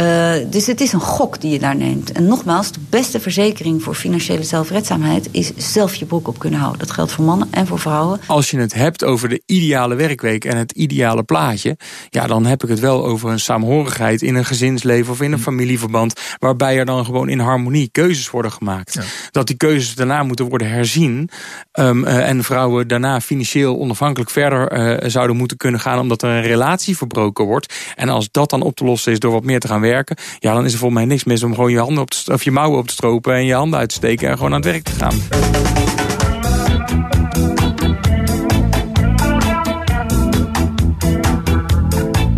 Uh, 0.00 0.32
dus 0.50 0.66
het 0.66 0.80
is 0.80 0.92
een 0.92 1.00
gok 1.00 1.40
die 1.40 1.52
je 1.52 1.58
daar 1.58 1.76
neemt. 1.76 2.12
En 2.12 2.26
nogmaals, 2.26 2.72
de 2.72 2.80
beste 2.90 3.20
verzekering 3.20 3.82
voor 3.82 3.94
financiële 3.94 4.42
zelfredzaamheid 4.42 5.28
is 5.32 5.52
zelf 5.56 5.94
je 5.94 6.04
broek 6.04 6.28
op 6.28 6.38
kunnen 6.38 6.58
houden. 6.60 6.80
Dat 6.80 6.90
geldt 6.90 7.12
voor 7.12 7.24
mannen 7.24 7.48
en 7.50 7.66
voor 7.66 7.78
vrouwen. 7.78 8.20
Als 8.26 8.50
je 8.50 8.58
het 8.58 8.74
hebt 8.74 9.04
over 9.04 9.28
de 9.28 9.42
ideale 9.46 9.94
werkweek 9.94 10.44
en 10.44 10.56
het 10.56 10.72
ideale 10.72 11.22
plaatje, 11.22 11.76
ja, 12.10 12.26
dan 12.26 12.46
heb 12.46 12.62
ik 12.62 12.68
het 12.68 12.80
wel 12.80 13.06
over 13.06 13.30
een 13.30 13.40
saamhorigheid 13.40 14.22
in 14.22 14.34
een 14.34 14.44
gezinsleven 14.44 15.12
of 15.12 15.20
in 15.20 15.32
een 15.32 15.38
familieverband, 15.38 16.20
waarbij 16.38 16.78
er 16.78 16.84
dan 16.84 17.04
gewoon 17.04 17.28
in 17.28 17.38
harmonie 17.38 17.88
keuzes 17.92 18.30
worden 18.30 18.52
gemaakt. 18.52 18.94
Ja. 18.94 19.02
Dat 19.30 19.46
die 19.46 19.56
keuzes 19.56 19.94
daarna 19.94 20.22
moeten 20.22 20.48
worden 20.48 20.70
herzien 20.70 21.30
um, 21.72 22.04
uh, 22.04 22.28
en 22.28 22.44
vrouwen 22.44 22.88
daarna 22.88 23.20
financieel 23.20 23.78
onafhankelijk 23.78 24.30
verder 24.30 24.72
uh, 25.02 25.10
zouden 25.10 25.36
moeten 25.36 25.56
kunnen 25.56 25.80
gaan, 25.80 25.98
omdat 25.98 26.22
er 26.22 26.30
een 26.30 26.42
relatie 26.42 26.96
verbroken 26.96 27.44
wordt. 27.44 27.74
En 27.96 28.08
als 28.08 28.28
dat 28.30 28.50
dan 28.50 28.62
op 28.62 28.76
te 28.76 28.84
lossen 28.84 29.12
is 29.12 29.18
door 29.18 29.32
wat 29.32 29.44
meer 29.44 29.60
te 29.60 29.66
gaan 29.66 29.80
werken 29.80 29.86
werken. 29.88 30.16
Ja, 30.38 30.54
dan 30.54 30.64
is 30.64 30.72
er 30.72 30.78
volgens 30.78 31.00
mij 31.00 31.08
niks 31.08 31.24
mis 31.24 31.42
om 31.42 31.54
gewoon 31.54 31.70
je, 31.70 31.78
handen 31.78 32.02
op 32.02 32.10
te, 32.10 32.32
of 32.32 32.44
je 32.44 32.50
mouwen 32.50 32.78
op 32.78 32.86
te 32.86 32.92
stropen 32.92 33.34
en 33.34 33.44
je 33.44 33.54
handen 33.54 33.78
uit 33.78 33.88
te 33.88 33.94
steken 33.94 34.28
en 34.28 34.36
gewoon 34.36 34.54
aan 34.54 34.60
het 34.60 34.70
werk 34.70 34.82
te 34.82 34.92
gaan. 34.92 35.14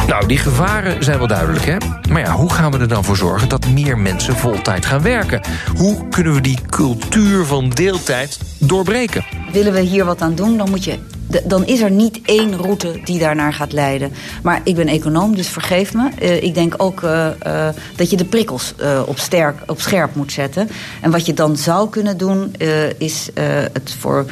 Nou, 0.07 0.27
die 0.27 0.39
gevaren 0.39 1.05
zijn 1.05 1.19
wel 1.19 1.27
duidelijk, 1.27 1.65
hè? 1.65 1.77
Maar 2.11 2.21
ja, 2.21 2.33
hoe 2.33 2.53
gaan 2.53 2.73
we 2.73 2.79
er 2.79 2.89
dan 2.89 3.05
voor 3.05 3.17
zorgen 3.17 3.49
dat 3.49 3.69
meer 3.69 3.99
mensen 3.99 4.37
voltijd 4.37 4.87
gaan 4.87 5.03
werken? 5.03 5.41
Hoe 5.77 6.09
kunnen 6.09 6.35
we 6.35 6.41
die 6.41 6.59
cultuur 6.71 7.45
van 7.45 7.69
deeltijd 7.69 8.41
doorbreken? 8.59 9.25
Willen 9.53 9.73
we 9.73 9.81
hier 9.81 10.05
wat 10.05 10.23
aan 10.23 10.35
doen, 10.35 10.57
dan 10.57 10.71
moet 10.71 10.85
je 10.85 10.99
dan 11.45 11.66
is 11.66 11.81
er 11.81 11.90
niet 11.90 12.21
één 12.25 12.57
route 12.57 13.01
die 13.05 13.19
daarnaar 13.19 13.53
gaat 13.53 13.73
leiden. 13.73 14.12
Maar 14.43 14.61
ik 14.64 14.75
ben 14.75 14.88
econoom, 14.88 15.35
dus 15.37 15.49
vergeef 15.49 15.95
me. 15.95 16.09
Uh, 16.23 16.43
ik 16.43 16.55
denk 16.55 16.75
ook 16.77 17.03
uh, 17.03 17.27
uh, 17.47 17.69
dat 17.97 18.11
je 18.11 18.16
de 18.16 18.25
prikkels 18.25 18.75
op, 19.07 19.19
sterk, 19.19 19.62
op 19.66 19.81
scherp 19.81 20.14
moet 20.14 20.33
zetten. 20.33 20.69
En 21.01 21.11
wat 21.11 21.27
je 21.27 21.35
dan 21.35 21.57
zou 21.57 21.90
kunnen 21.90 22.16
doen, 22.16 22.55
is 22.99 23.29
het 23.73 23.95
voor 23.99 24.27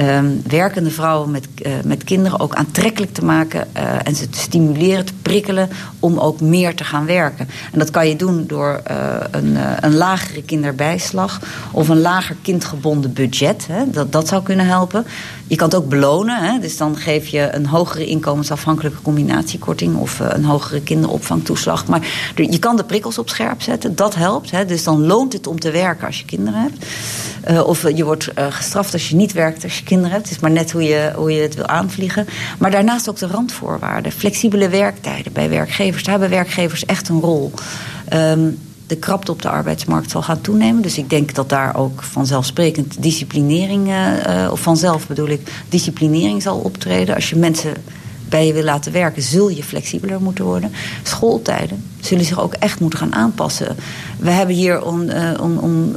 um, 0.00 0.42
werkende 0.46 0.90
vrouwen 0.90 1.30
met, 1.30 1.48
met 1.84 2.04
kinderen 2.04 2.40
ook 2.40 2.54
aantrekkelijk 2.54 3.14
te 3.14 3.24
maken 3.24 3.74
en 4.04 4.16
ze 4.16 4.30
te 4.30 4.38
stimuleren, 4.38 5.04
te 5.04 5.12
prikkelen 5.22 5.68
om 6.00 6.18
ook 6.18 6.40
meer 6.40 6.74
te 6.74 6.84
gaan 6.84 7.06
werken. 7.06 7.48
En 7.72 7.78
dat 7.78 7.90
kan 7.90 8.08
je 8.08 8.16
doen 8.16 8.44
door 8.46 8.80
een, 9.30 9.56
een 9.80 9.96
lagere 9.96 10.42
kinderbijslag 10.42 11.40
of 11.70 11.88
een 11.88 12.00
lager 12.00 12.36
kindgebonden 12.42 13.12
budget. 13.12 13.66
Hè. 13.66 13.90
Dat, 13.90 14.12
dat 14.12 14.28
zou 14.28 14.42
kunnen 14.42 14.66
helpen. 14.66 15.06
Je 15.48 15.56
kan 15.56 15.68
het 15.68 15.76
ook 15.76 15.88
belonen, 15.88 16.36
hè. 16.42 16.58
dus 16.58 16.76
dan 16.76 16.96
geef 16.96 17.28
je 17.28 17.54
een 17.54 17.66
hogere 17.66 18.06
inkomensafhankelijke 18.06 19.02
combinatiekorting 19.02 19.96
of 19.96 20.18
een 20.18 20.44
hogere 20.44 20.80
kinderopvangtoeslag. 20.80 21.86
Maar 21.86 22.06
je 22.34 22.58
kan 22.58 22.76
de 22.76 22.84
prikkels 22.84 23.18
op 23.18 23.28
scherp 23.28 23.62
zetten, 23.62 23.96
dat 23.96 24.14
helpt. 24.14 24.50
Hè. 24.50 24.64
Dus 24.64 24.84
dan 24.84 25.06
loont 25.06 25.32
het 25.32 25.46
om 25.46 25.60
te 25.60 25.70
werken 25.70 26.06
als 26.06 26.18
je 26.18 26.24
kinderen 26.24 26.60
hebt. 26.60 27.66
of 27.66 27.90
je 27.94 28.04
wordt 28.04 28.28
gestraft 28.50 28.92
als 28.92 29.08
je 29.08 29.16
niet 29.16 29.32
werkt 29.32 29.64
als 29.64 29.78
je 29.78 29.84
kinderen 29.84 30.12
hebt. 30.12 30.24
Het 30.24 30.34
is 30.34 30.42
maar 30.42 30.50
net 30.50 30.70
hoe 30.70 30.82
je, 30.82 31.12
hoe 31.14 31.32
je 31.32 31.42
het 31.42 31.54
wil 31.54 31.66
aanvliegen. 31.66 32.26
Maar 32.58 32.70
daarnaast 32.70 33.08
ook 33.08 33.18
de 33.18 33.26
randvoorwaarden. 33.26 34.12
Flexibele 34.12 34.68
werktijden 34.68 35.32
bij 35.32 35.48
werkgevers. 35.48 36.02
Daar 36.02 36.18
hebben 36.18 36.38
werkgevers 36.38 36.84
echt 36.84 37.08
een 37.08 37.20
rol. 37.20 37.52
Um, 38.12 38.58
de 38.88 38.96
krapte 38.96 39.30
op 39.30 39.42
de 39.42 39.48
arbeidsmarkt 39.48 40.10
zal 40.10 40.22
gaan 40.22 40.40
toenemen. 40.40 40.82
Dus 40.82 40.98
ik 40.98 41.10
denk 41.10 41.34
dat 41.34 41.48
daar 41.48 41.76
ook 41.76 42.02
vanzelfsprekend 42.02 43.02
disciplinering, 43.02 43.88
uh, 43.88 44.48
of 44.50 44.60
vanzelf 44.60 45.06
bedoel 45.06 45.28
ik, 45.28 45.50
disciplinering 45.68 46.42
zal 46.42 46.58
optreden. 46.58 47.14
Als 47.14 47.30
je 47.30 47.36
mensen 47.36 47.74
bij 48.28 48.46
je 48.46 48.52
wil 48.52 48.62
laten 48.62 48.92
werken, 48.92 49.22
zul 49.22 49.48
je 49.48 49.62
flexibeler 49.64 50.20
moeten 50.20 50.44
worden. 50.44 50.72
Schooltijden 51.02 51.84
zullen 52.00 52.24
zich 52.24 52.40
ook 52.40 52.54
echt 52.54 52.80
moeten 52.80 52.98
gaan 52.98 53.14
aanpassen. 53.14 53.76
We 54.18 54.30
hebben 54.30 54.54
hier 54.54 54.82
om, 54.82 55.02
uh, 55.02 55.30
om, 55.40 55.58
om, 55.58 55.94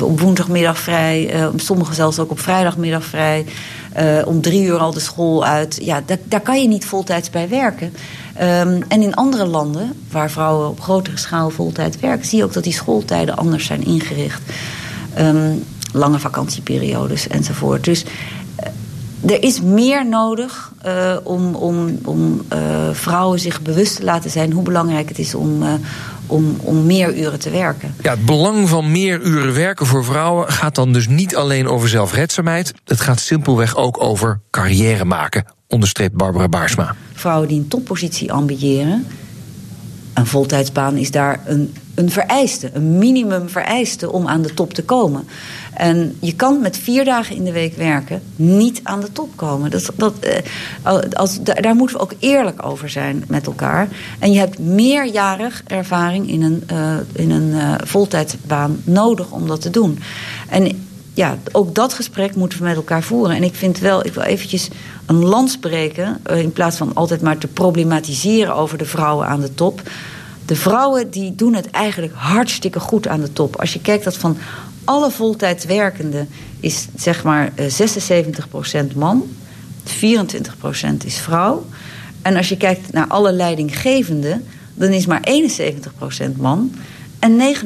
op 0.00 0.20
woensdagmiddag 0.20 0.78
vrij, 0.78 1.34
sommigen 1.56 1.94
zelfs 1.94 2.18
ook 2.18 2.30
op 2.30 2.40
vrijdagmiddag 2.40 3.04
vrij. 3.04 3.44
Om 4.24 4.40
drie 4.40 4.64
uur 4.64 4.78
al 4.78 4.92
de 4.92 5.00
school 5.00 5.44
uit. 5.44 5.78
Ja, 5.82 6.02
daar, 6.06 6.18
daar 6.24 6.40
kan 6.40 6.62
je 6.62 6.68
niet 6.68 6.84
voltijds 6.84 7.30
bij 7.30 7.48
werken. 7.48 7.92
Um, 8.40 8.82
en 8.88 9.02
in 9.02 9.14
andere 9.14 9.46
landen, 9.46 9.92
waar 10.10 10.30
vrouwen 10.30 10.68
op 10.68 10.80
grotere 10.80 11.16
schaal 11.16 11.50
voltijd 11.50 12.00
werken, 12.00 12.26
zie 12.26 12.38
je 12.38 12.44
ook 12.44 12.52
dat 12.52 12.64
die 12.64 12.72
schooltijden 12.72 13.36
anders 13.36 13.66
zijn 13.66 13.84
ingericht. 13.84 14.42
Um, 15.18 15.64
lange 15.92 16.18
vakantieperiodes 16.18 17.28
enzovoort. 17.28 17.84
Dus 17.84 18.04
er 19.26 19.42
is 19.42 19.60
meer 19.60 20.08
nodig 20.08 20.72
uh, 20.86 21.16
om, 21.22 21.54
om, 21.54 21.98
om 22.04 22.42
uh, 22.52 22.58
vrouwen 22.92 23.38
zich 23.38 23.62
bewust 23.62 23.96
te 23.96 24.04
laten 24.04 24.30
zijn 24.30 24.52
hoe 24.52 24.62
belangrijk 24.62 25.08
het 25.08 25.18
is 25.18 25.34
om, 25.34 25.62
om, 26.26 26.56
om 26.60 26.86
meer 26.86 27.16
uren 27.16 27.38
te 27.38 27.50
werken. 27.50 27.94
Ja, 28.02 28.10
het 28.10 28.26
belang 28.26 28.68
van 28.68 28.92
meer 28.92 29.20
uren 29.20 29.54
werken 29.54 29.86
voor 29.86 30.04
vrouwen 30.04 30.52
gaat 30.52 30.74
dan 30.74 30.92
dus 30.92 31.08
niet 31.08 31.36
alleen 31.36 31.68
over 31.68 31.88
zelfredzaamheid. 31.88 32.74
Het 32.84 33.00
gaat 33.00 33.20
simpelweg 33.20 33.76
ook 33.76 34.02
over 34.02 34.40
carrière 34.50 35.04
maken, 35.04 35.44
onderstreept 35.68 36.14
Barbara 36.14 36.48
Baarsma. 36.48 36.94
Vrouwen 37.12 37.48
die 37.48 37.58
een 37.58 37.68
toppositie 37.68 38.32
ambiëren, 38.32 39.06
een 40.14 40.26
voltijdsbaan 40.26 40.96
is 40.96 41.10
daar 41.10 41.40
een, 41.46 41.74
een 41.94 42.10
vereiste, 42.10 42.70
een 42.72 42.98
minimum 42.98 43.48
vereiste 43.48 44.12
om 44.12 44.26
aan 44.26 44.42
de 44.42 44.54
top 44.54 44.74
te 44.74 44.84
komen. 44.84 45.28
En 45.74 46.16
je 46.20 46.34
kan 46.34 46.60
met 46.60 46.76
vier 46.76 47.04
dagen 47.04 47.36
in 47.36 47.44
de 47.44 47.52
week 47.52 47.76
werken 47.76 48.22
niet 48.36 48.80
aan 48.82 49.00
de 49.00 49.12
top 49.12 49.28
komen. 49.36 49.70
Dat, 49.70 49.90
dat, 49.96 50.18
eh, 50.18 50.98
als, 51.12 51.42
daar 51.42 51.74
moeten 51.74 51.96
we 51.96 52.02
ook 52.02 52.12
eerlijk 52.18 52.66
over 52.66 52.88
zijn 52.90 53.24
met 53.28 53.46
elkaar. 53.46 53.88
En 54.18 54.32
je 54.32 54.38
hebt 54.38 54.58
meerjarig 54.58 55.62
ervaring 55.66 56.28
in 56.28 56.42
een, 56.42 56.62
uh, 56.72 56.96
in 57.12 57.30
een 57.30 57.48
uh, 57.48 57.74
voltijdsbaan 57.84 58.80
nodig 58.84 59.30
om 59.30 59.46
dat 59.46 59.60
te 59.60 59.70
doen. 59.70 59.98
En 60.48 60.87
ja, 61.18 61.38
ook 61.52 61.74
dat 61.74 61.94
gesprek 61.94 62.34
moeten 62.34 62.58
we 62.58 62.64
met 62.64 62.76
elkaar 62.76 63.02
voeren. 63.02 63.36
En 63.36 63.42
ik 63.42 63.54
vind 63.54 63.78
wel, 63.78 64.06
ik 64.06 64.14
wil 64.14 64.22
eventjes 64.22 64.68
een 65.06 65.24
lans 65.24 65.58
breken... 65.58 66.20
in 66.30 66.52
plaats 66.52 66.76
van 66.76 66.94
altijd 66.94 67.22
maar 67.22 67.38
te 67.38 67.46
problematiseren 67.46 68.54
over 68.54 68.78
de 68.78 68.84
vrouwen 68.84 69.26
aan 69.26 69.40
de 69.40 69.54
top. 69.54 69.82
De 70.46 70.56
vrouwen 70.56 71.10
die 71.10 71.34
doen 71.34 71.54
het 71.54 71.70
eigenlijk 71.70 72.12
hartstikke 72.16 72.80
goed 72.80 73.08
aan 73.08 73.20
de 73.20 73.32
top. 73.32 73.56
Als 73.56 73.72
je 73.72 73.80
kijkt 73.80 74.04
dat 74.04 74.16
van 74.16 74.36
alle 74.84 75.10
voltijds 75.10 75.64
werkenden 75.64 76.28
is 76.60 76.86
zeg 76.96 77.24
maar 77.24 77.52
76% 77.56 78.94
man, 78.94 79.22
24% 79.86 79.90
is 81.04 81.18
vrouw. 81.18 81.66
En 82.22 82.36
als 82.36 82.48
je 82.48 82.56
kijkt 82.56 82.92
naar 82.92 83.06
alle 83.06 83.32
leidinggevenden, 83.32 84.44
dan 84.74 84.90
is 84.90 85.06
maar 85.06 85.28
71% 86.32 86.36
man 86.36 86.72
en 87.18 87.56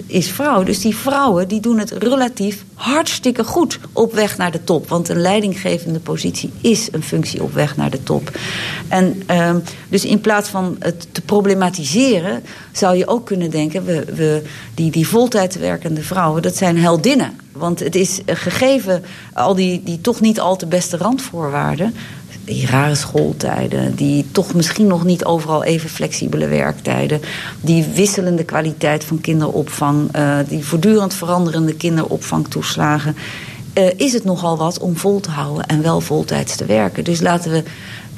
29% 0.00 0.06
is 0.06 0.30
vrouw. 0.30 0.62
Dus 0.62 0.80
die 0.80 0.96
vrouwen 0.96 1.48
die 1.48 1.60
doen 1.60 1.78
het 1.78 1.90
relatief 1.90 2.64
hartstikke 2.74 3.44
goed 3.44 3.78
op 3.92 4.12
weg 4.12 4.36
naar 4.36 4.50
de 4.50 4.64
top. 4.64 4.88
Want 4.88 5.08
een 5.08 5.20
leidinggevende 5.20 5.98
positie 5.98 6.52
is 6.60 6.88
een 6.92 7.02
functie 7.02 7.42
op 7.42 7.52
weg 7.52 7.76
naar 7.76 7.90
de 7.90 8.02
top. 8.02 8.38
En 8.88 9.22
uh, 9.30 9.54
dus 9.88 10.04
in 10.04 10.20
plaats 10.20 10.48
van 10.48 10.76
het 10.78 11.06
te 11.12 11.20
problematiseren... 11.20 12.42
zou 12.72 12.96
je 12.96 13.06
ook 13.06 13.26
kunnen 13.26 13.50
denken... 13.50 13.84
We, 13.84 14.04
we, 14.14 14.42
die, 14.74 14.90
die 14.90 15.08
voltijd 15.08 15.58
werkende 15.58 16.02
vrouwen, 16.02 16.42
dat 16.42 16.56
zijn 16.56 16.78
heldinnen. 16.78 17.40
Want 17.52 17.80
het 17.80 17.94
is 17.94 18.20
gegeven 18.26 19.04
al 19.32 19.54
die, 19.54 19.82
die 19.84 20.00
toch 20.00 20.20
niet 20.20 20.40
al 20.40 20.56
te 20.56 20.66
beste 20.66 20.96
randvoorwaarden 20.96 21.94
die 22.44 22.66
rare 22.66 22.94
schooltijden, 22.94 23.94
die 23.94 24.26
toch 24.32 24.54
misschien 24.54 24.86
nog 24.86 25.04
niet 25.04 25.24
overal 25.24 25.64
even 25.64 25.90
flexibele 25.90 26.48
werktijden, 26.48 27.20
die 27.60 27.84
wisselende 27.94 28.44
kwaliteit 28.44 29.04
van 29.04 29.20
kinderopvang, 29.20 30.16
uh, 30.16 30.38
die 30.48 30.64
voortdurend 30.64 31.14
veranderende 31.14 31.74
kinderopvangtoeslagen. 31.74 33.16
Uh, 33.74 33.90
is 33.96 34.12
het 34.12 34.24
nogal 34.24 34.56
wat 34.56 34.78
om 34.78 34.96
vol 34.96 35.20
te 35.20 35.30
houden 35.30 35.66
en 35.66 35.82
wel 35.82 36.00
voltijds 36.00 36.56
te 36.56 36.64
werken. 36.64 37.04
Dus 37.04 37.20
laten 37.20 37.50
we 37.50 37.62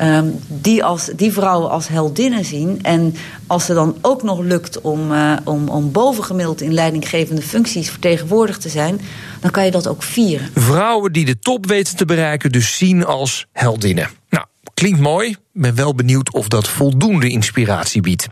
um, 0.00 0.38
die, 0.48 0.84
als, 0.84 1.10
die 1.16 1.32
vrouwen 1.32 1.70
als 1.70 1.88
heldinnen 1.88 2.44
zien. 2.44 2.78
En 2.82 3.14
als 3.46 3.64
ze 3.64 3.74
dan 3.74 3.96
ook 4.00 4.22
nog 4.22 4.40
lukt 4.40 4.80
om, 4.80 5.12
uh, 5.12 5.36
om, 5.44 5.68
om 5.68 5.92
bovengemiddeld 5.92 6.60
in 6.60 6.74
leidinggevende 6.74 7.42
functies 7.42 7.90
vertegenwoordigd 7.90 8.60
te 8.60 8.68
zijn, 8.68 9.00
dan 9.40 9.50
kan 9.50 9.64
je 9.64 9.70
dat 9.70 9.88
ook 9.88 10.02
vieren. 10.02 10.48
Vrouwen 10.54 11.12
die 11.12 11.24
de 11.24 11.38
top 11.38 11.66
weten 11.66 11.96
te 11.96 12.04
bereiken, 12.04 12.52
dus 12.52 12.76
zien 12.76 13.04
als 13.04 13.46
heldinnen. 13.52 14.08
Nou, 14.30 14.44
klinkt 14.74 15.00
mooi. 15.00 15.36
Ben 15.52 15.74
wel 15.74 15.94
benieuwd 15.94 16.32
of 16.32 16.48
dat 16.48 16.68
voldoende 16.68 17.28
inspiratie 17.28 18.00
biedt. 18.00 18.26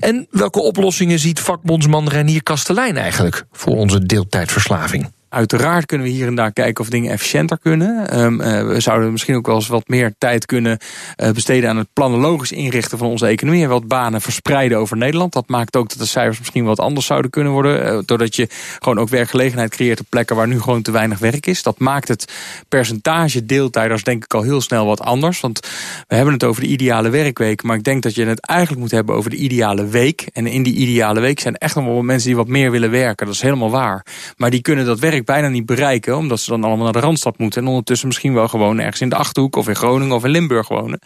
En 0.00 0.26
welke 0.30 0.60
oplossingen 0.60 1.18
ziet 1.18 1.40
vakbondsman 1.40 2.08
Renier 2.08 2.42
Kastelein 2.42 2.96
eigenlijk 2.96 3.44
voor 3.52 3.76
onze 3.76 4.06
deeltijdverslaving? 4.06 5.10
Uiteraard 5.28 5.86
kunnen 5.86 6.06
we 6.06 6.12
hier 6.12 6.26
en 6.26 6.34
daar 6.34 6.52
kijken 6.52 6.84
of 6.84 6.90
dingen 6.90 7.12
efficiënter 7.12 7.58
kunnen. 7.58 8.20
Um, 8.20 8.40
uh, 8.40 8.66
we 8.66 8.80
zouden 8.80 9.12
misschien 9.12 9.34
ook 9.36 9.46
wel 9.46 9.54
eens 9.54 9.68
wat 9.68 9.88
meer 9.88 10.14
tijd 10.18 10.46
kunnen 10.46 10.78
uh, 11.16 11.30
besteden 11.30 11.70
aan 11.70 11.76
het 11.76 11.88
planologisch 11.92 12.52
inrichten 12.52 12.98
van 12.98 13.08
onze 13.08 13.26
economie. 13.26 13.62
En 13.62 13.68
wat 13.68 13.88
banen 13.88 14.20
verspreiden 14.20 14.78
over 14.78 14.96
Nederland. 14.96 15.32
Dat 15.32 15.48
maakt 15.48 15.76
ook 15.76 15.88
dat 15.88 15.98
de 15.98 16.06
cijfers 16.06 16.38
misschien 16.38 16.64
wat 16.64 16.80
anders 16.80 17.06
zouden 17.06 17.30
kunnen 17.30 17.52
worden. 17.52 17.92
Uh, 17.92 17.98
doordat 18.04 18.36
je 18.36 18.48
gewoon 18.78 18.98
ook 18.98 19.08
werkgelegenheid 19.08 19.70
creëert 19.70 20.00
op 20.00 20.06
plekken 20.08 20.36
waar 20.36 20.46
nu 20.46 20.60
gewoon 20.60 20.82
te 20.82 20.90
weinig 20.90 21.18
werk 21.18 21.46
is. 21.46 21.62
Dat 21.62 21.78
maakt 21.78 22.08
het 22.08 22.32
percentage 22.68 23.46
deeltijders 23.46 24.02
denk 24.02 24.24
ik 24.24 24.34
al 24.34 24.42
heel 24.42 24.60
snel 24.60 24.86
wat 24.86 25.00
anders. 25.00 25.40
Want 25.40 25.60
we 26.08 26.14
hebben 26.14 26.34
het 26.34 26.44
over 26.44 26.62
de 26.62 26.68
ideale 26.68 27.10
werkweek. 27.10 27.62
Maar 27.62 27.76
ik 27.76 27.84
denk 27.84 28.02
dat 28.02 28.14
je 28.14 28.24
het 28.26 28.40
eigenlijk 28.40 28.80
moet 28.80 28.90
hebben 28.90 29.14
over 29.14 29.30
de 29.30 29.36
ideale 29.36 29.86
week. 29.86 30.26
En 30.32 30.46
in 30.46 30.62
die 30.62 30.74
ideale 30.74 31.20
week 31.20 31.40
zijn 31.40 31.54
echt 31.54 31.74
nog 31.74 31.84
wel 31.84 32.02
mensen 32.02 32.28
die 32.28 32.36
wat 32.36 32.48
meer 32.48 32.70
willen 32.70 32.90
werken. 32.90 33.26
Dat 33.26 33.34
is 33.34 33.42
helemaal 33.42 33.70
waar. 33.70 34.06
Maar 34.36 34.50
die 34.50 34.62
kunnen 34.62 34.84
dat 34.84 34.98
werk 34.98 35.15
bijna 35.24 35.48
niet 35.48 35.66
bereiken. 35.66 36.16
Omdat 36.16 36.40
ze 36.40 36.50
dan 36.50 36.64
allemaal 36.64 36.84
naar 36.84 36.92
de 36.92 37.00
Randstad 37.00 37.38
moeten. 37.38 37.62
En 37.62 37.68
ondertussen 37.68 38.06
misschien 38.06 38.34
wel 38.34 38.48
gewoon 38.48 38.78
ergens 38.78 39.00
in 39.00 39.08
de 39.08 39.16
Achterhoek 39.16 39.56
of 39.56 39.68
in 39.68 39.76
Groningen 39.76 40.16
of 40.16 40.24
in 40.24 40.30
Limburg 40.30 40.68
wonen. 40.68 40.98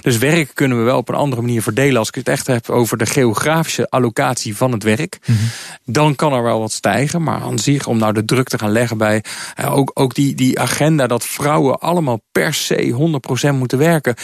Dus 0.00 0.18
werk 0.18 0.50
kunnen 0.54 0.78
we 0.78 0.84
wel 0.84 0.96
op 0.96 1.08
een 1.08 1.14
andere 1.14 1.42
manier 1.42 1.62
verdelen. 1.62 1.98
Als 1.98 2.08
ik 2.08 2.14
het 2.14 2.28
echt 2.28 2.46
heb 2.46 2.70
over 2.70 2.98
de 2.98 3.06
geografische 3.06 3.90
allocatie 3.90 4.56
van 4.56 4.72
het 4.72 4.82
werk. 4.82 5.18
Mm 5.26 5.36
-hmm. 5.36 5.48
Dan 5.84 6.14
kan 6.14 6.32
er 6.32 6.42
wel 6.42 6.60
wat 6.60 6.72
stijgen. 6.72 7.22
Maar 7.22 7.40
aan 7.40 7.58
zich 7.58 7.86
om 7.86 7.98
nou 7.98 8.12
de 8.12 8.24
druk 8.24 8.48
te 8.48 8.58
gaan 8.58 8.72
leggen 8.72 8.98
bij 8.98 9.24
uh, 9.60 9.76
ook, 9.76 9.90
ook 9.94 10.14
die, 10.14 10.34
die 10.34 10.60
agenda 10.60 11.06
dat 11.06 11.24
vrouwen 11.24 11.78
allemaal 11.78 12.20
per 12.32 12.54
se 12.54 13.10
100% 13.52 13.54
moeten 13.54 13.78
werken 13.78 14.14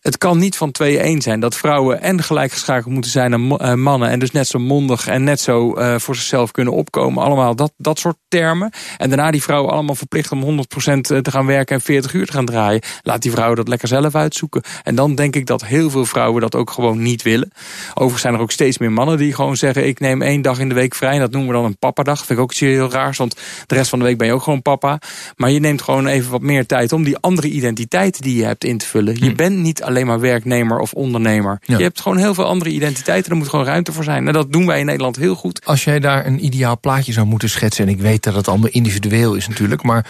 het 0.00 0.18
kan 0.18 0.38
niet 0.38 0.56
van 0.56 0.70
twee 0.70 0.98
één 0.98 1.20
zijn. 1.20 1.40
Dat 1.40 1.56
vrouwen 1.56 2.02
en 2.02 2.22
gelijkgeschakeld 2.22 2.92
moeten 2.92 3.10
zijn 3.10 3.34
aan 3.34 3.80
mannen. 3.80 4.08
En 4.08 4.18
dus 4.18 4.30
net 4.30 4.46
zo 4.46 4.58
mondig 4.58 5.06
en 5.06 5.24
net 5.24 5.40
zo 5.40 5.78
uh, 5.78 5.98
voor 5.98 6.16
zichzelf 6.16 6.50
kunnen 6.50 6.74
opkomen. 6.74 7.22
Allemaal 7.22 7.54
dat, 7.56 7.72
dat 7.76 7.98
soort 7.98 8.16
termen. 8.28 8.70
En 8.96 9.08
daarna 9.08 9.30
die 9.30 9.42
vrouwen 9.42 9.72
allemaal 9.72 9.94
verplicht 9.94 10.32
om 10.32 10.42
100% 10.42 11.00
te 11.00 11.30
gaan 11.30 11.46
werken 11.46 11.74
en 11.76 11.82
40 11.82 12.12
uur 12.12 12.26
te 12.26 12.32
gaan 12.32 12.44
draaien. 12.44 12.82
Laat 13.02 13.22
die 13.22 13.30
vrouwen 13.30 13.56
dat 13.56 13.68
lekker 13.68 13.88
zelf 13.88 14.14
uitzoeken. 14.14 14.62
En 14.82 14.94
dan 14.94 15.14
denk 15.14 15.36
ik 15.36 15.46
dat 15.46 15.64
heel 15.64 15.90
veel 15.90 16.04
vrouwen 16.04 16.40
dat 16.40 16.54
ook 16.54 16.70
gewoon 16.70 17.02
niet 17.02 17.22
willen. 17.22 17.52
Overigens 17.90 18.22
zijn 18.22 18.34
er 18.34 18.40
ook 18.40 18.50
steeds 18.50 18.78
meer 18.78 18.92
mannen 18.92 19.18
die 19.18 19.34
gewoon 19.34 19.56
zeggen... 19.56 19.86
ik 19.86 20.00
neem 20.00 20.22
één 20.22 20.42
dag 20.42 20.58
in 20.58 20.68
de 20.68 20.74
week 20.74 20.94
vrij 20.94 21.12
en 21.12 21.20
dat 21.20 21.30
noemen 21.30 21.50
we 21.50 21.56
dan 21.56 21.64
een 21.64 21.78
papadag. 21.78 22.18
Vind 22.18 22.38
ik 22.38 22.44
ook 22.44 22.50
iets 22.50 22.60
heel 22.60 22.90
raars, 22.90 23.18
want 23.18 23.36
de 23.66 23.74
rest 23.74 23.90
van 23.90 23.98
de 23.98 24.04
week 24.04 24.18
ben 24.18 24.26
je 24.26 24.32
ook 24.32 24.42
gewoon 24.42 24.62
papa. 24.62 24.98
Maar 25.36 25.50
je 25.50 25.60
neemt 25.60 25.82
gewoon 25.82 26.06
even 26.06 26.30
wat 26.30 26.40
meer 26.40 26.66
tijd 26.66 26.92
om 26.92 27.04
die 27.04 27.16
andere 27.16 27.48
identiteit 27.48 28.22
die 28.22 28.36
je 28.36 28.44
hebt 28.44 28.64
in 28.64 28.78
te 28.78 28.86
vullen. 28.86 29.24
Je 29.24 29.34
bent 29.34 29.56
niet 29.56 29.82
alleen 29.90 30.06
maar 30.06 30.20
werknemer 30.20 30.78
of 30.78 30.92
ondernemer. 30.92 31.62
Ja. 31.64 31.76
Je 31.76 31.82
hebt 31.82 32.00
gewoon 32.00 32.18
heel 32.18 32.34
veel 32.34 32.44
andere 32.44 32.70
identiteiten. 32.70 33.30
Er 33.30 33.36
moet 33.36 33.48
gewoon 33.48 33.64
ruimte 33.64 33.92
voor 33.92 34.04
zijn. 34.04 34.26
En 34.26 34.32
dat 34.32 34.52
doen 34.52 34.66
wij 34.66 34.80
in 34.80 34.86
Nederland 34.86 35.16
heel 35.16 35.34
goed. 35.34 35.64
Als 35.64 35.84
jij 35.84 36.00
daar 36.00 36.26
een 36.26 36.44
ideaal 36.44 36.80
plaatje 36.80 37.12
zou 37.12 37.26
moeten 37.26 37.50
schetsen... 37.50 37.86
en 37.86 37.90
ik 37.90 38.00
weet 38.00 38.22
dat 38.22 38.34
het 38.34 38.48
allemaal 38.48 38.70
individueel 38.70 39.34
is 39.34 39.48
natuurlijk... 39.48 39.82
maar 39.82 40.06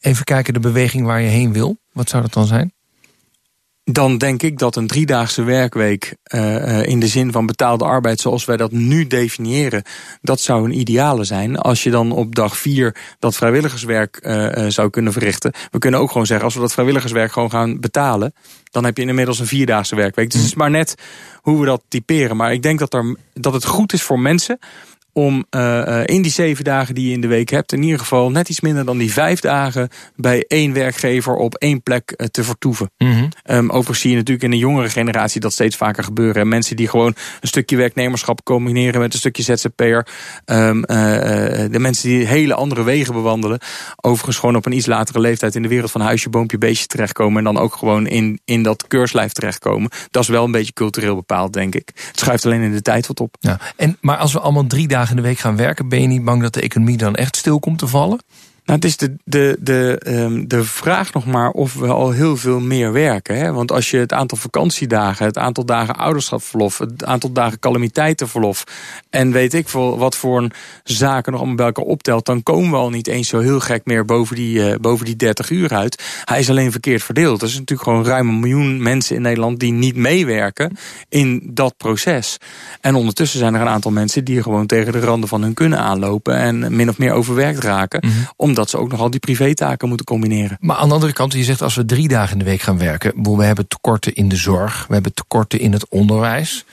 even 0.00 0.24
kijken 0.24 0.54
de 0.54 0.60
beweging 0.60 1.06
waar 1.06 1.20
je 1.20 1.28
heen 1.28 1.52
wil. 1.52 1.78
Wat 1.92 2.08
zou 2.08 2.22
dat 2.22 2.32
dan 2.32 2.46
zijn? 2.46 2.72
Dan 3.92 4.18
denk 4.18 4.42
ik 4.42 4.58
dat 4.58 4.76
een 4.76 4.86
driedaagse 4.86 5.42
werkweek 5.42 6.16
uh, 6.34 6.86
in 6.86 7.00
de 7.00 7.06
zin 7.06 7.32
van 7.32 7.46
betaalde 7.46 7.84
arbeid 7.84 8.20
zoals 8.20 8.44
wij 8.44 8.56
dat 8.56 8.72
nu 8.72 9.06
definiëren, 9.06 9.82
dat 10.22 10.40
zou 10.40 10.64
een 10.64 10.78
ideale 10.78 11.24
zijn. 11.24 11.58
Als 11.58 11.82
je 11.82 11.90
dan 11.90 12.12
op 12.12 12.34
dag 12.34 12.56
vier 12.56 12.96
dat 13.18 13.36
vrijwilligerswerk 13.36 14.20
uh, 14.22 14.66
zou 14.68 14.90
kunnen 14.90 15.12
verrichten. 15.12 15.52
We 15.70 15.78
kunnen 15.78 16.00
ook 16.00 16.10
gewoon 16.10 16.26
zeggen, 16.26 16.44
als 16.44 16.54
we 16.54 16.60
dat 16.60 16.72
vrijwilligerswerk 16.72 17.32
gewoon 17.32 17.50
gaan 17.50 17.80
betalen, 17.80 18.34
dan 18.70 18.84
heb 18.84 18.96
je 18.96 19.04
inmiddels 19.06 19.38
een 19.38 19.46
vierdaagse 19.46 19.96
werkweek. 19.96 20.30
Dus 20.30 20.40
het 20.40 20.48
is 20.48 20.56
maar 20.56 20.70
net 20.70 20.94
hoe 21.36 21.60
we 21.60 21.66
dat 21.66 21.82
typeren. 21.88 22.36
Maar 22.36 22.52
ik 22.52 22.62
denk 22.62 22.78
dat, 22.78 22.94
er, 22.94 23.16
dat 23.34 23.52
het 23.52 23.64
goed 23.64 23.92
is 23.92 24.02
voor 24.02 24.20
mensen 24.20 24.58
om 25.12 25.44
uh, 25.50 26.00
in 26.04 26.22
die 26.22 26.30
zeven 26.30 26.64
dagen 26.64 26.94
die 26.94 27.08
je 27.08 27.14
in 27.14 27.20
de 27.20 27.26
week 27.26 27.48
hebt... 27.48 27.72
in 27.72 27.82
ieder 27.82 27.98
geval 27.98 28.30
net 28.30 28.48
iets 28.48 28.60
minder 28.60 28.84
dan 28.84 28.98
die 28.98 29.12
vijf 29.12 29.40
dagen... 29.40 29.88
bij 30.16 30.44
één 30.48 30.72
werkgever 30.72 31.34
op 31.34 31.54
één 31.54 31.82
plek 31.82 32.14
uh, 32.16 32.26
te 32.26 32.44
vertoeven. 32.44 32.90
Mm 32.98 33.12
-hmm. 33.12 33.28
um, 33.56 33.70
overigens 33.70 34.00
zie 34.00 34.10
je 34.10 34.16
natuurlijk 34.16 34.44
in 34.44 34.50
de 34.50 34.56
jongere 34.56 34.88
generatie... 34.88 35.40
dat 35.40 35.52
steeds 35.52 35.76
vaker 35.76 36.04
gebeuren. 36.04 36.48
Mensen 36.48 36.76
die 36.76 36.88
gewoon 36.88 37.14
een 37.40 37.48
stukje 37.48 37.76
werknemerschap 37.76 38.44
combineren... 38.44 39.00
met 39.00 39.12
een 39.12 39.18
stukje 39.18 39.42
ZZP'er. 39.42 40.06
Um, 40.46 40.80
de 40.80 41.78
mensen 41.78 42.08
die 42.08 42.26
hele 42.26 42.54
andere 42.54 42.82
wegen 42.82 43.14
bewandelen. 43.14 43.58
Overigens 43.96 44.38
gewoon 44.38 44.56
op 44.56 44.66
een 44.66 44.72
iets 44.72 44.86
latere 44.86 45.20
leeftijd... 45.20 45.54
in 45.54 45.62
de 45.62 45.68
wereld 45.68 45.90
van 45.90 46.00
huisje, 46.00 46.30
boompje, 46.30 46.58
beestje 46.58 46.86
terechtkomen... 46.86 47.38
en 47.38 47.44
dan 47.44 47.62
ook 47.62 47.74
gewoon 47.74 48.06
in, 48.06 48.40
in 48.44 48.62
dat 48.62 48.86
keurslijf 48.86 49.32
terechtkomen. 49.32 49.90
Dat 50.10 50.22
is 50.22 50.28
wel 50.28 50.44
een 50.44 50.52
beetje 50.52 50.72
cultureel 50.72 51.14
bepaald, 51.14 51.52
denk 51.52 51.74
ik. 51.74 51.90
Het 51.94 52.18
schuift 52.18 52.44
alleen 52.44 52.62
in 52.62 52.72
de 52.72 52.82
tijd 52.82 53.06
wat 53.06 53.20
op. 53.20 53.36
Ja. 53.40 53.58
En, 53.76 53.96
maar 54.00 54.16
als 54.16 54.32
we 54.32 54.40
allemaal 54.40 54.66
drie 54.66 54.88
dagen 54.88 54.99
in 55.08 55.16
de 55.16 55.22
week 55.22 55.38
gaan 55.38 55.56
werken... 55.56 55.88
ben 55.88 56.00
je 56.00 56.06
niet 56.06 56.24
bang 56.24 56.42
dat 56.42 56.54
de 56.54 56.60
economie 56.60 56.96
dan 56.96 57.14
echt 57.14 57.36
stil 57.36 57.58
komt 57.58 57.78
te 57.78 57.86
vallen? 57.86 58.20
Nou, 58.70 58.82
het 58.82 58.90
is 58.90 58.96
de, 58.96 59.16
de, 59.24 59.56
de, 59.60 60.00
um, 60.06 60.48
de 60.48 60.64
vraag 60.64 61.12
nog 61.12 61.26
maar 61.26 61.50
of 61.50 61.74
we 61.74 61.86
al 61.86 62.10
heel 62.10 62.36
veel 62.36 62.60
meer 62.60 62.92
werken. 62.92 63.36
Hè? 63.36 63.52
Want 63.52 63.72
als 63.72 63.90
je 63.90 63.96
het 63.96 64.12
aantal 64.12 64.38
vakantiedagen, 64.38 65.26
het 65.26 65.38
aantal 65.38 65.64
dagen 65.64 65.96
ouderschapsverlof, 65.96 66.78
het 66.78 67.04
aantal 67.04 67.32
dagen 67.32 67.58
calamiteitenverlof 67.58 68.64
en 69.10 69.32
weet 69.32 69.54
ik 69.54 69.68
veel 69.68 69.98
wat 69.98 70.16
voor 70.16 70.38
een 70.38 70.52
zaken 70.84 71.32
nog 71.32 71.40
allemaal 71.40 71.56
bij 71.56 71.66
elkaar 71.66 71.84
optelt, 71.84 72.26
dan 72.26 72.42
komen 72.42 72.70
we 72.70 72.76
al 72.76 72.90
niet 72.90 73.06
eens 73.06 73.28
zo 73.28 73.38
heel 73.38 73.60
gek 73.60 73.84
meer 73.84 74.04
boven 74.04 74.36
die, 74.36 74.58
uh, 74.58 74.74
boven 74.80 75.04
die 75.04 75.16
30 75.16 75.50
uur 75.50 75.74
uit. 75.74 76.02
Hij 76.24 76.38
is 76.38 76.50
alleen 76.50 76.70
verkeerd 76.70 77.02
verdeeld. 77.02 77.42
Er 77.42 77.48
is 77.48 77.58
natuurlijk 77.58 77.88
gewoon 77.88 78.04
ruim 78.04 78.28
een 78.28 78.40
miljoen 78.40 78.82
mensen 78.82 79.16
in 79.16 79.22
Nederland 79.22 79.60
die 79.60 79.72
niet 79.72 79.96
meewerken 79.96 80.76
in 81.08 81.50
dat 81.52 81.76
proces. 81.76 82.36
En 82.80 82.94
ondertussen 82.94 83.38
zijn 83.38 83.54
er 83.54 83.60
een 83.60 83.68
aantal 83.68 83.90
mensen 83.90 84.24
die 84.24 84.42
gewoon 84.42 84.66
tegen 84.66 84.92
de 84.92 85.00
randen 85.00 85.28
van 85.28 85.42
hun 85.42 85.54
kunnen 85.54 85.78
aanlopen 85.78 86.36
en 86.36 86.76
min 86.76 86.88
of 86.88 86.98
meer 86.98 87.12
overwerkt 87.12 87.58
raken. 87.58 88.00
Mm 88.04 88.12
-hmm. 88.12 88.28
Omdat 88.36 88.59
dat 88.60 88.70
ze 88.70 88.78
ook 88.78 88.90
nogal 88.90 89.10
die 89.10 89.20
privétaken 89.20 89.88
moeten 89.88 90.06
combineren. 90.06 90.56
Maar 90.60 90.76
aan 90.76 90.88
de 90.88 90.94
andere 90.94 91.12
kant, 91.12 91.32
je 91.32 91.44
zegt 91.44 91.62
als 91.62 91.74
we 91.74 91.84
drie 91.84 92.08
dagen 92.08 92.32
in 92.32 92.38
de 92.38 92.44
week 92.44 92.60
gaan 92.60 92.78
werken... 92.78 93.36
we 93.36 93.44
hebben 93.44 93.68
tekorten 93.68 94.14
in 94.14 94.28
de 94.28 94.36
zorg, 94.36 94.84
we 94.88 94.92
hebben 94.94 95.14
tekorten 95.14 95.60
in 95.60 95.72
het 95.72 95.88
onderwijs... 95.88 96.64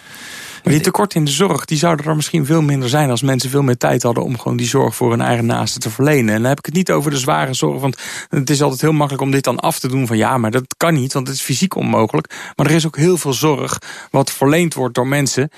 Maar 0.67 0.75
die 0.75 0.85
tekorten 0.85 1.19
in 1.19 1.25
de 1.25 1.31
zorg, 1.31 1.65
die 1.65 1.77
zouden 1.77 2.05
er 2.05 2.15
misschien 2.15 2.45
veel 2.45 2.61
minder 2.61 2.89
zijn... 2.89 3.09
als 3.09 3.21
mensen 3.21 3.49
veel 3.49 3.61
meer 3.61 3.77
tijd 3.77 4.03
hadden 4.03 4.23
om 4.23 4.37
gewoon 4.37 4.57
die 4.57 4.67
zorg 4.67 4.95
voor 4.95 5.09
hun 5.09 5.21
eigen 5.21 5.45
naasten 5.45 5.81
te 5.81 5.89
verlenen. 5.89 6.35
En 6.35 6.41
dan 6.41 6.49
heb 6.49 6.57
ik 6.57 6.65
het 6.65 6.73
niet 6.73 6.91
over 6.91 7.11
de 7.11 7.17
zware 7.17 7.53
zorg, 7.53 7.81
want 7.81 7.97
het 8.29 8.49
is 8.49 8.61
altijd 8.61 8.81
heel 8.81 8.91
makkelijk 8.91 9.23
om 9.23 9.31
dit 9.31 9.43
dan 9.43 9.59
af 9.59 9.79
te 9.79 9.87
doen 9.87 10.07
van... 10.07 10.17
ja, 10.17 10.37
maar 10.37 10.51
dat 10.51 10.75
kan 10.77 10.93
niet, 10.93 11.13
want 11.13 11.27
het 11.27 11.35
is 11.35 11.41
fysiek 11.41 11.75
onmogelijk. 11.75 12.51
Maar 12.55 12.65
er 12.65 12.75
is 12.75 12.85
ook 12.85 12.97
heel 12.97 13.17
veel 13.17 13.33
zorg 13.33 13.81
wat 14.11 14.31
verleend 14.31 14.73
wordt 14.73 14.95
door 14.95 15.07
mensen 15.07 15.49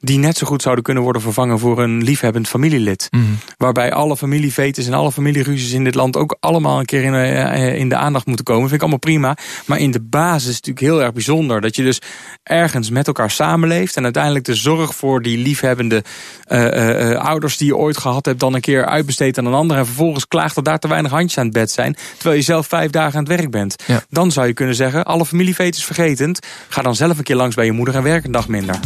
die 0.00 0.18
net 0.18 0.36
zo 0.36 0.46
goed 0.46 0.62
zouden 0.62 0.84
kunnen 0.84 1.02
worden 1.02 1.22
vervangen 1.22 1.58
voor 1.58 1.82
een 1.82 2.02
liefhebbend 2.02 2.48
familielid. 2.48 3.08
Mm. 3.10 3.38
Waarbij 3.56 3.92
alle 3.92 4.16
familievetes 4.16 4.86
en 4.86 4.92
alle 4.92 5.12
familieruzies 5.12 5.72
in 5.72 5.84
dit 5.84 5.94
land 5.94 6.16
ook 6.16 6.36
allemaal 6.40 6.78
een 6.78 6.84
keer 6.84 7.02
in, 7.02 7.14
uh, 7.14 7.78
in 7.78 7.88
de 7.88 7.96
aandacht 7.96 8.26
moeten 8.26 8.44
komen. 8.44 8.62
Vind 8.62 8.74
ik 8.74 8.80
allemaal 8.80 8.98
prima. 8.98 9.36
Maar 9.66 9.78
in 9.78 9.90
de 9.90 10.00
basis 10.02 10.48
is 10.48 10.56
het 10.56 10.66
natuurlijk 10.66 10.94
heel 10.94 11.02
erg 11.02 11.12
bijzonder 11.12 11.60
dat 11.60 11.76
je 11.76 11.82
dus 11.82 12.00
ergens 12.42 12.90
met 12.90 13.06
elkaar 13.06 13.30
samenleeft 13.30 13.96
en 13.96 14.04
uiteindelijk 14.04 14.44
de 14.44 14.54
zorg 14.56 14.94
voor 14.94 15.22
die 15.22 15.38
liefhebbende 15.38 16.04
uh, 16.48 17.10
uh, 17.10 17.18
ouders 17.18 17.56
die 17.56 17.66
je 17.66 17.76
ooit 17.76 17.98
gehad 17.98 18.26
hebt 18.26 18.40
dan 18.40 18.54
een 18.54 18.60
keer 18.60 18.86
uitbesteedt 18.86 19.38
aan 19.38 19.46
een 19.46 19.52
ander 19.52 19.76
en 19.76 19.86
vervolgens 19.86 20.28
klaagt 20.28 20.54
dat 20.54 20.64
daar 20.64 20.78
te 20.78 20.88
weinig 20.88 21.10
handjes 21.10 21.38
aan 21.38 21.44
het 21.44 21.54
bed 21.54 21.70
zijn, 21.70 21.96
terwijl 22.14 22.36
je 22.36 22.42
zelf 22.42 22.66
vijf 22.66 22.90
dagen 22.90 23.18
aan 23.18 23.24
het 23.24 23.36
werk 23.38 23.50
bent. 23.50 23.82
Ja. 23.86 24.02
Dan 24.10 24.32
zou 24.32 24.46
je 24.46 24.52
kunnen 24.52 24.74
zeggen, 24.74 25.04
alle 25.04 25.26
familievetes 25.26 25.84
vergetend, 25.84 26.46
ga 26.68 26.82
dan 26.82 26.94
zelf 26.94 27.18
een 27.18 27.24
keer 27.24 27.36
langs 27.36 27.54
bij 27.54 27.64
je 27.64 27.72
moeder 27.72 27.94
en 27.94 28.02
werk 28.02 28.24
een 28.24 28.32
dag 28.32 28.48
minder. 28.48 28.78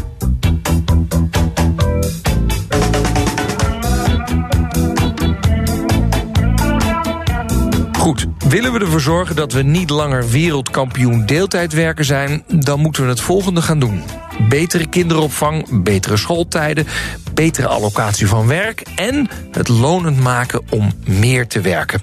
Willen 8.50 8.72
we 8.72 8.78
ervoor 8.78 9.00
zorgen 9.00 9.36
dat 9.36 9.52
we 9.52 9.62
niet 9.62 9.90
langer 9.90 10.28
wereldkampioen 10.28 11.26
deeltijdwerker 11.26 12.04
zijn... 12.04 12.42
dan 12.48 12.80
moeten 12.80 13.02
we 13.02 13.08
het 13.08 13.20
volgende 13.20 13.62
gaan 13.62 13.78
doen. 13.78 14.02
Betere 14.48 14.86
kinderopvang, 14.86 15.82
betere 15.82 16.16
schooltijden, 16.16 16.86
betere 17.34 17.66
allocatie 17.66 18.26
van 18.26 18.46
werk... 18.46 18.82
en 18.94 19.28
het 19.50 19.68
lonend 19.68 20.20
maken 20.20 20.62
om 20.70 20.92
meer 21.06 21.46
te 21.46 21.60
werken. 21.60 22.00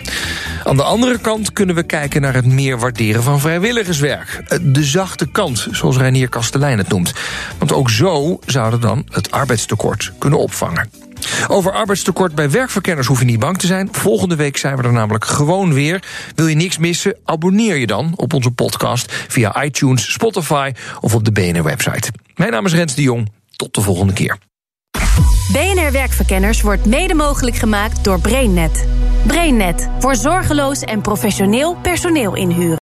Aan 0.64 0.78
de 0.78 0.84
andere 0.84 1.20
kant 1.20 1.54
kunnen 1.54 1.76
we 1.76 1.84
kijken 1.84 2.22
naar 2.22 2.34
het 2.34 2.46
meer 2.46 2.80
waarderen 2.80 3.24
van 3.24 3.40
vrijwilligerswerk. 3.40 4.44
De 4.62 4.84
zachte 4.84 5.28
kant, 5.28 5.68
zoals 5.72 5.98
Reinier 5.98 6.30
Kastelein 6.30 6.78
het 6.78 6.90
noemt. 6.90 7.14
Want 7.58 7.74
ook 7.74 7.90
zo 7.90 8.40
zouden 8.46 8.82
dan 8.82 9.06
het 9.10 9.32
arbeidstekort 9.32 10.14
kunnen 10.18 10.40
opvangen. 10.40 11.07
Over 11.48 11.72
arbeidstekort 11.72 12.36
bij 12.36 12.50
werkverkenners 12.50 13.08
hoef 13.08 13.20
je 13.20 13.26
niet 13.26 13.40
bang 13.40 13.58
te 13.58 13.68
zijn. 13.68 13.90
Volgende 13.92 14.36
week 14.36 14.58
zijn 14.58 14.78
we 14.78 14.84
er 14.84 14.92
namelijk 14.92 15.26
gewoon 15.26 15.74
weer. 15.74 16.04
Wil 16.36 16.48
je 16.48 16.56
niks 16.56 16.78
missen? 16.78 17.16
Abonneer 17.24 17.76
je 17.76 17.88
dan 17.88 18.14
op 18.16 18.34
onze 18.34 18.52
podcast 18.52 19.14
via 19.28 19.64
iTunes, 19.64 20.12
Spotify 20.12 20.72
of 21.02 21.16
op 21.16 21.26
de 21.26 21.32
BNR-website. 21.32 22.12
Mijn 22.36 22.52
naam 22.52 22.66
is 22.66 22.74
Rens 22.74 22.96
de 22.96 23.02
Jong. 23.02 23.32
Tot 23.56 23.74
de 23.74 23.82
volgende 23.82 24.14
keer. 24.14 24.38
BNR 25.52 25.92
Werkverkenners 25.92 26.62
wordt 26.62 26.86
mede 26.86 27.14
mogelijk 27.14 27.56
gemaakt 27.56 28.04
door 28.04 28.20
BrainNet. 28.20 28.88
BrainNet 29.28 29.90
voor 30.00 30.16
zorgeloos 30.16 30.82
en 30.82 31.02
professioneel 31.02 31.76
personeel 31.76 32.36
inhuren. 32.36 32.87